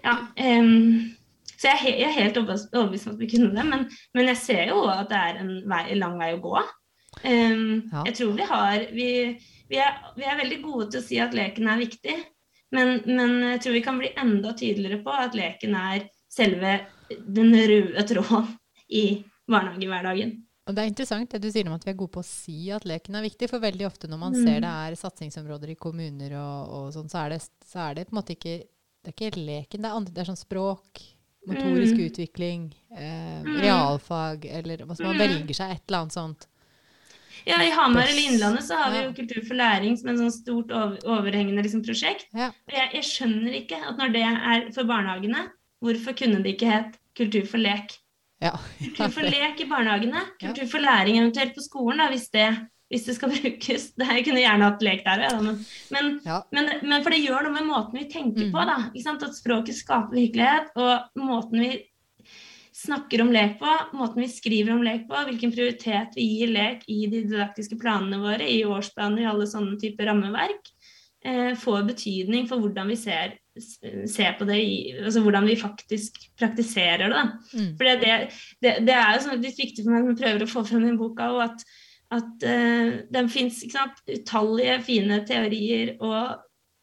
[0.04, 0.18] ja,
[0.60, 1.14] um,
[1.56, 4.68] så jeg, jeg, er helt overbevist om at vi kunne det, men, men, jeg ser
[4.68, 6.58] jo at det er en vei, lang vei å gå.
[7.24, 8.02] Um, ja.
[8.10, 9.08] Jeg tror vi har vi,
[9.74, 12.16] vi, er, vi, er, veldig gode til å si at leken er viktig,
[12.74, 16.78] men, men jeg tror vi kan bli enda tydeligere på at leken er selve
[17.10, 18.50] den røde tråden
[18.88, 19.04] i
[19.50, 20.34] barnehagehverdagen.
[20.64, 22.70] Og Det er interessant det du sier om at vi er gode på å si
[22.72, 23.50] at leken er viktig.
[23.50, 24.46] For veldig ofte når man mm.
[24.46, 27.26] ser det er satsingsområder i kommuner og, og sånn, så,
[27.66, 28.62] så, er det på en måte ikke
[29.04, 31.02] det er ikke leken, det er, andre, det er sånn språk,
[31.44, 32.04] motorisk mm.
[32.06, 32.62] utvikling,
[32.96, 33.58] eh, mm.
[33.60, 35.20] realfag, eller altså man mm.
[35.20, 36.46] velger seg et eller annet sånt.
[37.44, 40.32] Ja, I Hamar eller Innlandet så har vi jo Kultur for læring som en sånn
[40.32, 42.28] stort overhengende liksom, prosjekt.
[42.32, 42.50] Ja.
[42.72, 45.48] Jeg, jeg, skjønner ikke at når det er for barnehagene,
[45.84, 47.98] hvorfor kunne det ikke hett Kultur for lek?
[48.42, 48.56] Ja.
[48.80, 52.48] kultur for lek i barnehagene, kultur for læring eventuelt på skolen, da, hvis det
[52.92, 53.88] hvis det skal brukes.
[53.98, 55.58] Det jeg kunne gjerne hatt lek der òg, men,
[55.94, 56.40] men, ja.
[56.54, 58.52] men, men, for det gjør noe med måten vi tenker mm.
[58.54, 58.66] på.
[58.68, 58.78] da,
[59.14, 61.72] At språket skaper virkelighet, og måten vi
[62.74, 66.82] snakker om lek på, måten vi skriver om lek på, hvilken prioritet vi gir lek
[66.90, 70.72] i de didaktiske planene våre, i årsplaner, i alle sånne typer rammeverk,
[71.24, 73.38] eh, får betydning for hvordan vi ser,
[74.10, 77.24] ser på det, i, altså hvordan vi faktisk praktiserer det.
[77.54, 77.72] Mm.
[77.78, 78.14] For det,
[78.58, 80.88] det, det, er jo sånn litt viktig for meg når jeg prøver å få frem
[80.88, 81.66] den boka, og at
[82.14, 86.36] at eh, det fins utallige fine teorier og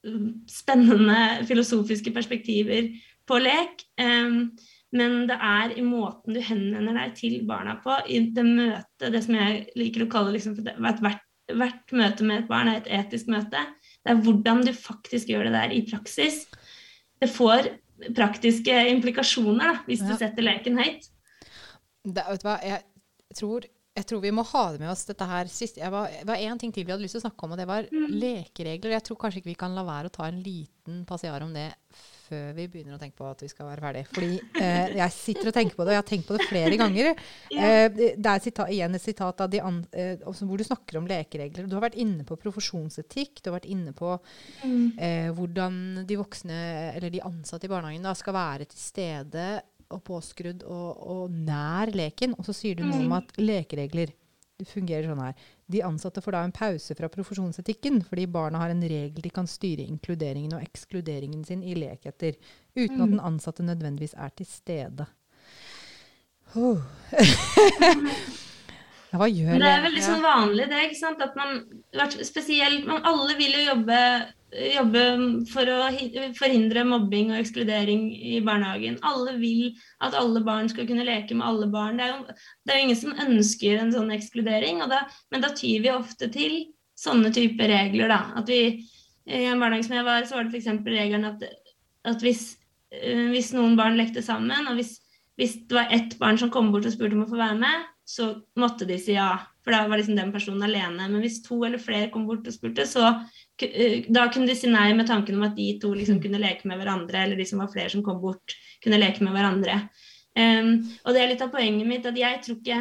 [0.08, 2.90] um, spennende filosofiske perspektiver
[3.30, 3.86] på lek.
[4.02, 4.50] Um,
[4.96, 9.22] men det er i måten du henvender deg til barna på, i det møtet, det
[9.24, 11.04] som jeg liker å kalle liksom, hvert,
[11.52, 13.64] hvert møte med et barn er et etisk møte.
[14.02, 16.44] Det er hvordan du faktisk gjør det der i praksis.
[17.22, 17.72] Det får
[18.18, 20.12] praktiske implikasjoner da, hvis ja.
[20.12, 21.08] du setter leken høyt.
[22.02, 25.26] Det, vet du hva, jeg tror jeg tror vi må ha det med oss dette
[25.28, 25.76] her sist.
[25.76, 27.90] Det var én ting til vi hadde lyst til å snakke om, og det var
[27.92, 28.08] mm.
[28.22, 28.96] lekeregler.
[28.96, 31.68] Jeg tror kanskje ikke vi kan la være å ta en liten passiar om det
[32.32, 34.04] før vi begynner å tenke på at vi skal være ferdig.
[34.12, 34.30] Fordi
[34.62, 37.12] eh, jeg sitter og tenker på det, og jeg har tenkt på det flere ganger.
[37.52, 41.68] Eh, det er sita, igjen et sitat an, eh, hvor du snakker om lekeregler.
[41.68, 43.42] Du har vært inne på profesjonsetikk.
[43.42, 44.14] Du har vært inne på
[44.64, 44.86] mm.
[44.96, 46.62] eh, hvordan de voksne,
[46.96, 49.50] eller de ansatte i barnehagen, da, skal være til stede
[49.92, 52.36] og påskrudd og, og, nær leken.
[52.40, 53.18] Og så sier du noe om mm.
[53.20, 54.16] at lekeregler
[54.70, 55.48] fungerer sånn her.
[55.72, 59.50] De ansatte får da en pause fra profesjonsetikken, fordi barna har en regel de kan
[59.50, 62.38] styre inkluderingen og ekskluderingen sin i lek etter,
[62.76, 63.16] uten at mm.
[63.16, 65.08] den ansatte nødvendigvis er til stede.
[66.56, 66.82] Oh.
[69.12, 69.62] ja, hva gjør det?
[69.64, 70.84] Det er veldig sånn vanlig, det.
[70.90, 71.24] ikke sant?
[71.24, 71.62] At man,
[72.20, 73.98] spesielt, man, Alle vil jo jobbe
[74.52, 75.02] jobbe
[75.52, 75.78] for å
[76.36, 78.98] forhindre mobbing og ekskludering i barnehagen.
[79.08, 79.72] Alle vil
[80.04, 82.00] at alle barn skal kunne leke med alle barn.
[82.00, 85.54] Det er jo, det er jo ingen som ønsker en sånn ekskludering, da, men da
[85.56, 86.58] tyr vi ofte til
[87.00, 88.12] sånne typer regler.
[88.12, 88.20] Da.
[88.42, 88.82] At vi,
[89.30, 90.84] I en barnehage som jeg var, så var det f.eks.
[90.84, 91.48] regelen at,
[92.12, 92.44] at hvis,
[92.98, 94.98] øh, hvis, noen barn lekte sammen, og hvis,
[95.40, 97.88] hvis det var ett barn som kom bort og spurte om å få være med,
[98.12, 99.34] så måtte de si ja.
[99.62, 101.06] For da var liksom den personen alene.
[101.06, 103.12] Men hvis to eller flere kom bort og spurte, så
[103.62, 106.24] Eh, da kunne de si nei med tanken om at de to liksom mm.
[106.26, 109.36] kunne leke med hverandre, eller de som var flere som kom bort, kunne leke med
[109.36, 109.78] hverandre.
[110.32, 112.78] Um, og det er litt av poenget mitt at jeg tror ikke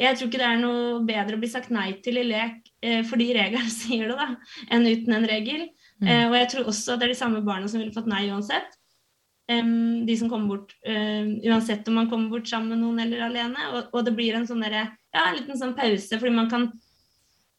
[0.00, 3.00] jeg tror ikke det er noe bedre å bli sagt nei til i lek eh,
[3.08, 4.28] fordi regelen sier det, da,
[4.72, 5.66] enn uten en regel.
[6.00, 6.06] Mm.
[6.06, 8.22] Eh, og jeg tror også at det er de samme barna som ville fått nei
[8.30, 8.76] uansett.
[9.50, 13.24] Um, de som kommer bort um, uansett om man kommer bort sammen med noen eller
[13.26, 13.64] alene.
[13.72, 16.68] Og, og det blir en sånn der, ja, en liten sånn pause, fordi man kan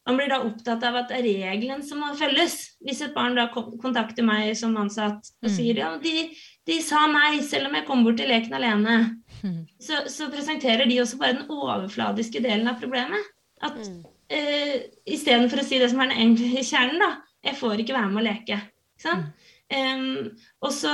[0.07, 2.55] man blir da opptatt av at det er regelen som må følges.
[2.81, 5.53] Hvis et barn da kontakter meg som ansatt og mm.
[5.53, 6.31] sier ja, de,
[6.67, 8.97] de, sa nei selv om jeg kom bort til leken alene,
[9.43, 9.59] mm.
[9.77, 13.29] så, så, presenterer de også bare den overfladiske delen av problemet.
[13.61, 14.01] At mm.
[14.33, 17.11] eh, istedenfor å si det som er den egentlige kjernen, da,
[17.45, 18.61] jeg får ikke være med å leke.
[19.05, 19.29] Mm.
[19.71, 20.93] Um, og så,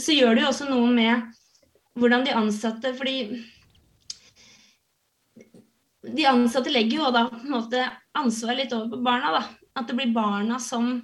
[0.00, 1.26] så gjør det jo også noe med
[2.00, 3.16] hvordan de ansatte fordi
[6.02, 7.82] de ansatte legger jo da på en måte
[8.18, 9.32] ansvar litt over på barna.
[9.36, 9.42] da.
[9.78, 10.96] At det blir barna som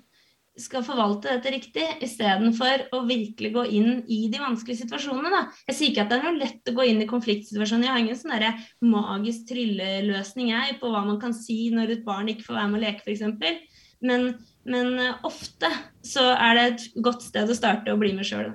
[0.59, 5.31] skal forvalte dette riktig, istedenfor å virkelig gå inn i de vanskelige situasjonene.
[5.31, 5.43] Da.
[5.71, 7.87] Jeg sier ikke at det er noe lett å gå inn i konfliktsituasjoner.
[7.87, 12.33] Jeg har ingen sånn magisk trylleløsning jeg, på hva man kan si når et barn
[12.33, 13.87] ikke får være med å leke, f.eks.
[14.03, 14.33] Men,
[14.69, 15.71] men eh, ofte
[16.07, 18.53] så er det et godt sted å starte å bli med sjøl.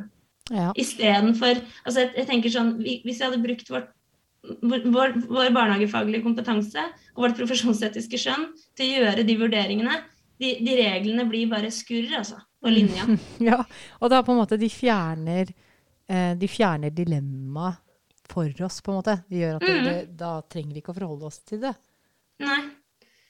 [0.52, 0.70] Ja.
[0.78, 3.92] Istedenfor altså jeg, jeg tenker sånn, Hvis jeg hadde brukt vårt,
[4.60, 6.84] vår, vår barnehagefaglige kompetanse
[7.14, 10.02] og vårt profesjonsetiske skjønn til å gjøre de vurderingene,
[10.44, 13.06] de, de reglene blir bare skurr, altså, på linja.
[13.50, 13.62] ja.
[14.02, 17.80] Og da på en måte de fjerner eh, De fjerner dilemmaet
[18.34, 19.18] for oss, på en måte.
[19.30, 19.86] Det gjør at det, Mm.
[19.88, 21.74] det, da trenger vi ikke å forholde oss til det.
[22.44, 22.62] Nei.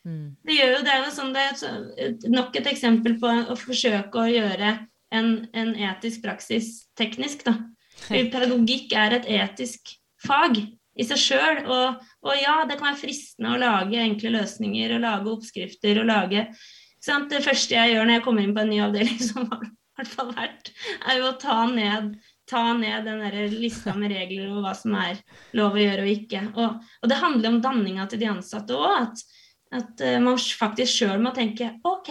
[0.04, 0.36] Mm.
[0.44, 4.32] Det, jo, det er jo sånn det er nok et eksempel på å forsøke å
[4.32, 4.74] gjøre
[5.16, 7.46] en, en etisk praksis teknisk.
[7.48, 7.58] Da.
[8.10, 9.96] Pedagogikk er et etisk
[10.26, 11.64] fag i seg sjøl.
[11.66, 16.10] Og, og ja, det kan være fristende å lage enkle løsninger og lage oppskrifter og
[16.10, 16.48] lage
[17.04, 17.30] sant?
[17.32, 19.72] Det første jeg gjør når jeg kommer inn på en ny avdeling, som har i
[20.00, 20.74] hvert fall vært,
[21.06, 22.16] er jo å ta ned,
[22.50, 25.22] ta ned den der lista med regler og hva som er
[25.58, 26.44] lov å gjøre og ikke.
[26.58, 29.08] Og, og det handler om danninga til de ansatte òg.
[29.08, 29.26] At,
[29.80, 32.10] at eh, man faktisk sjøl må tenke OK,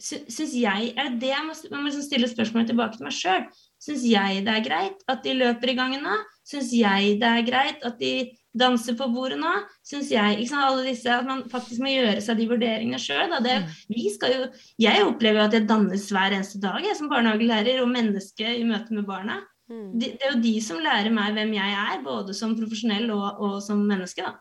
[0.00, 3.06] sy- syns jeg Er det det jeg må, man må liksom stille spørsmålet tilbake til
[3.08, 3.46] meg sjøl?
[3.80, 6.18] Syns jeg det er greit at de løper i gangen nå?
[6.46, 8.12] Syns jeg det er greit at de
[8.58, 9.52] danser på bordet nå?
[9.86, 13.30] Syns jeg ikke sant, alle disse, At man faktisk må gjøre seg de vurderingene sjøl.
[13.30, 14.40] Jo
[14.82, 18.66] Jeg opplever jo at jeg dannes hver eneste dag jeg, som barnehagelærer og menneske i
[18.68, 19.40] møte med barna.
[19.70, 19.98] Mm.
[20.00, 23.38] De, det er jo de som lærer meg hvem jeg er, både som profesjonell og,
[23.38, 24.24] og som menneske.
[24.26, 24.34] da.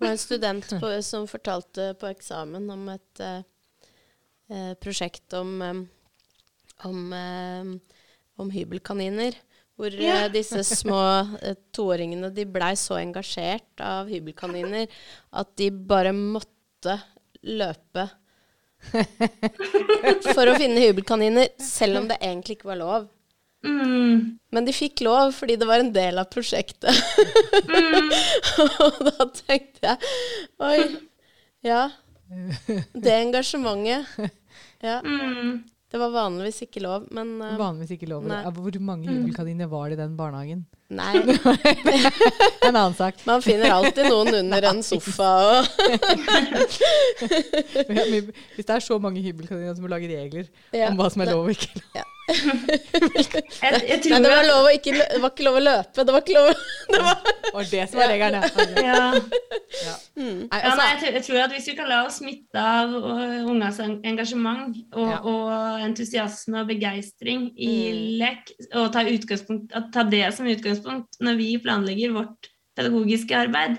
[0.00, 3.42] Det var en student på, som fortalte på eksamen om et eh,
[4.48, 5.82] eh, prosjekt om, eh,
[6.88, 7.98] om, eh,
[8.40, 9.36] om hybelkaniner.
[9.76, 11.02] Hvor eh, disse små
[11.42, 14.88] eh, toåringene de blei så engasjert av hybelkaniner
[15.36, 16.96] at de bare måtte
[17.44, 18.08] løpe
[20.32, 23.10] for å finne hybelkaniner, selv om det egentlig ikke var lov.
[23.66, 24.38] Mm.
[24.50, 26.96] Men de fikk lov fordi det var en del av prosjektet.
[28.84, 30.14] og da tenkte jeg
[30.64, 30.78] Oi.
[31.66, 31.82] Ja.
[32.94, 34.30] Det engasjementet.
[34.80, 35.00] Ja.
[35.04, 35.60] Mm.
[35.90, 38.22] Det var vanligvis ikke lov, men uh, Vanligvis ikke lov.
[38.30, 38.44] Nei.
[38.54, 40.62] Hvor mange hybelkaniner var det i den barnehagen?
[40.90, 41.18] Nei.
[42.66, 43.18] En annen sak.
[43.26, 45.66] Man finner alltid noen under en sofa og
[48.54, 51.32] Hvis det er så mange hybelkaniner som må lage regler Ja, om hva som er
[51.34, 52.06] lov og ikke lov.
[52.30, 56.04] Jeg, jeg Nei, det var, lov å ikke, det var ikke lov å løpe.
[56.06, 56.50] Det var ikke lov
[56.92, 58.66] det var, Og det som var regelen, ja.
[58.84, 59.08] Ja.
[59.84, 59.94] ja.
[60.18, 60.38] mm.
[60.46, 62.94] Nei, Ja, altså, nei, jeg, tror, at hvis vi kan la oss smitte av
[63.50, 65.18] ungers engasjement og, Ja.
[65.26, 68.00] og entusiasme og begeistring i Mm.
[68.20, 73.78] lek, og ta, utgangspunkt, at ta det som utgangspunkt når vi planlegger vårt pedagogiske arbeid,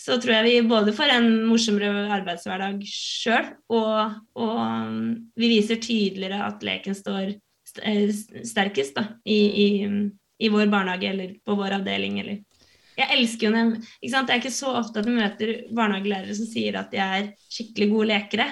[0.00, 5.00] så tror jeg vi både får en morsommere arbeidshverdag sjøl, og, og um,
[5.36, 7.40] vi viser tydeligere at leken står st-
[8.44, 9.66] sterkest da, i, i,
[10.40, 12.18] i vår barnehage eller på vår avdeling.
[12.20, 12.40] Eller.
[12.98, 13.70] Jeg elsker jo dem.
[14.00, 14.26] ikke sant?
[14.28, 17.90] Det er ikke så ofte at du møter barnehagelærere som sier at de er skikkelig
[17.92, 18.48] gode lekere.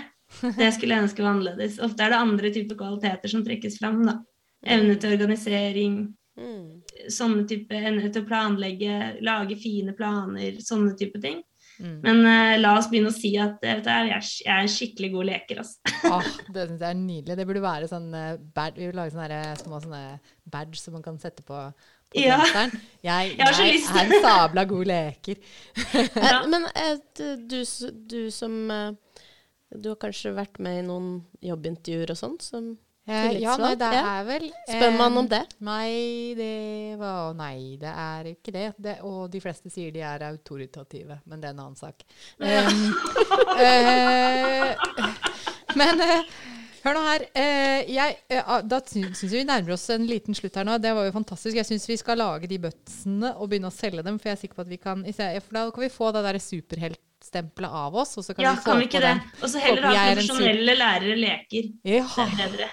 [0.58, 1.78] Det skulle jeg ønske var annerledes.
[1.80, 4.02] Ofte er det andre typer kvaliteter som trekkes fram.
[4.06, 4.18] da.
[4.66, 6.82] Evne til organisering, Mm.
[7.10, 11.40] sånne type evne til å planlegge, lage fine planer, sånne type ting.
[11.78, 11.98] Mm.
[12.04, 14.64] Men uh, la oss begynne å si at eh, vet du, jeg, er, jeg er
[14.64, 15.60] en skikkelig god leker.
[15.62, 15.92] Altså.
[16.14, 17.36] Åh, det synes jeg er nydelig.
[17.40, 20.02] Det burde være sånn eh, badge, Vi burde lage sånne, små sånne
[20.48, 21.62] badge som man kan sette på,
[22.12, 22.40] på Ja.
[22.54, 22.74] Jeg,
[23.04, 25.40] Jeg jeg er en sabla god leker.
[26.28, 26.42] ja.
[26.50, 26.68] Men
[27.48, 27.60] du,
[28.10, 28.58] du, som
[29.68, 32.38] Du har kanskje vært med i noen jobbintervjuer og sånn?
[32.42, 32.76] Som
[33.08, 35.40] Eh, ja, nei, det er vel Spør man eh, om det?
[35.64, 38.66] Nei, det var Nei, det er ikke det.
[38.76, 38.98] det.
[39.08, 42.04] Og de fleste sier de er autoritative, men det er en annen sak.
[43.58, 44.76] Eh,
[45.78, 46.28] men eh,
[46.84, 47.24] hør nå her.
[47.34, 50.76] eh, jeg, eh, ah, da syns vi nærmer oss en liten slutt her nå.
[50.82, 51.56] Det var jo fantastisk.
[51.58, 54.42] Jeg syns vi skal lage de bøtsene og begynne å selge dem, for jeg er
[54.44, 56.40] sikker på at vi kan For da kan vi få det der
[57.18, 59.14] superheltstempelet av oss, og så kan Ja, vi få kan vi ikke det?
[59.42, 61.72] Og så heller ha profesjonelle lærere leker.
[61.84, 62.04] Ja.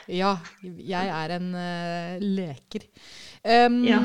[0.08, 2.88] Ja, jeg er en uh, leker.
[3.44, 4.02] Um, Ja.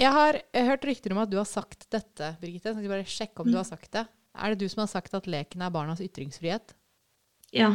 [0.00, 2.70] Jeg har hørt rykter om at du har sagt dette, Birgitte.
[2.70, 4.06] Jeg skal bare sjekke om du har sagt det.
[4.34, 6.72] Er det du som har sagt at leken er barnas ytringsfrihet?
[7.52, 7.74] Ja.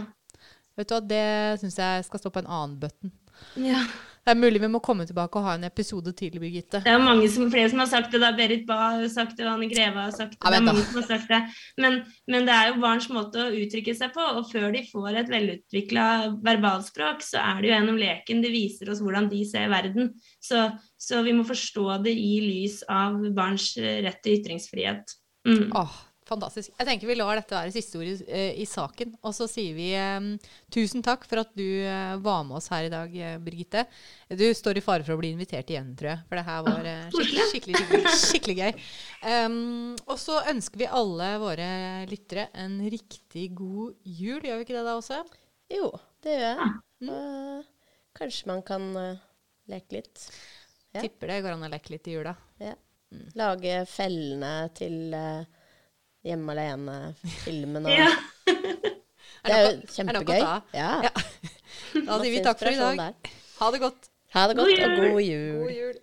[0.75, 3.11] Vet du hva, Det syns jeg skal stå på en annen button.
[3.59, 3.85] Ja.
[4.25, 6.79] Det er mulig vi må komme tilbake og ha en episode til, Birgitte.
[6.81, 8.23] Det er mange som, flere som har sagt det.
[8.23, 10.39] da Berit Bae har sagt det, og Anne Greve har sagt det.
[10.41, 11.41] Ja, det er mange som har sagt det.
[11.77, 11.99] Men,
[12.33, 14.25] men det er jo barns måte å uttrykke seg på.
[14.39, 16.07] Og før de får et velutvikla
[16.47, 20.09] verbalspråk, så er det jo gjennom leken de viser oss hvordan de ser verden.
[20.41, 20.65] Så,
[20.97, 25.19] så vi må forstå det i lys av barns rett til ytringsfrihet.
[25.45, 25.69] Mm.
[25.69, 26.71] Åh, fantastisk.
[26.73, 29.13] Jeg tenker vi lar dette være siste ord i, eh, i saken.
[29.25, 30.31] Og så sier vi um,
[30.73, 33.13] tusen takk for at du uh, var med oss her i dag,
[33.45, 33.85] Birgitte.
[34.29, 36.23] Du står i fare for å bli invitert igjen, tror jeg.
[36.29, 38.89] For det her var uh, skikkelig, skikkelig, skikkelig, skikkelig gøy.
[39.35, 39.59] Um,
[40.05, 41.69] og så ønsker vi alle våre
[42.11, 44.41] lyttere en riktig god jul.
[44.41, 45.21] Gjør vi ikke det da også?
[45.73, 45.93] Jo,
[46.25, 46.75] det gjør jeg.
[47.05, 48.91] Uh, kanskje man kan
[49.69, 50.27] leke litt.
[50.95, 51.03] Ja.
[51.03, 52.35] Tipper det går an å leke litt i jula.
[52.61, 52.75] Ja.
[53.37, 55.54] Lage fellene til eh,
[56.25, 57.85] Hjemme alene-filmen.
[57.85, 58.09] og- Ja.
[59.45, 60.39] Det er jo er kjempegøy.
[60.73, 60.89] Ja.
[61.05, 61.11] Ja.
[62.05, 63.13] Da sier vi takk for i dag.
[63.59, 64.07] Ha det godt.
[64.35, 65.59] Ha det godt, God og god jul.
[65.61, 65.99] God jul.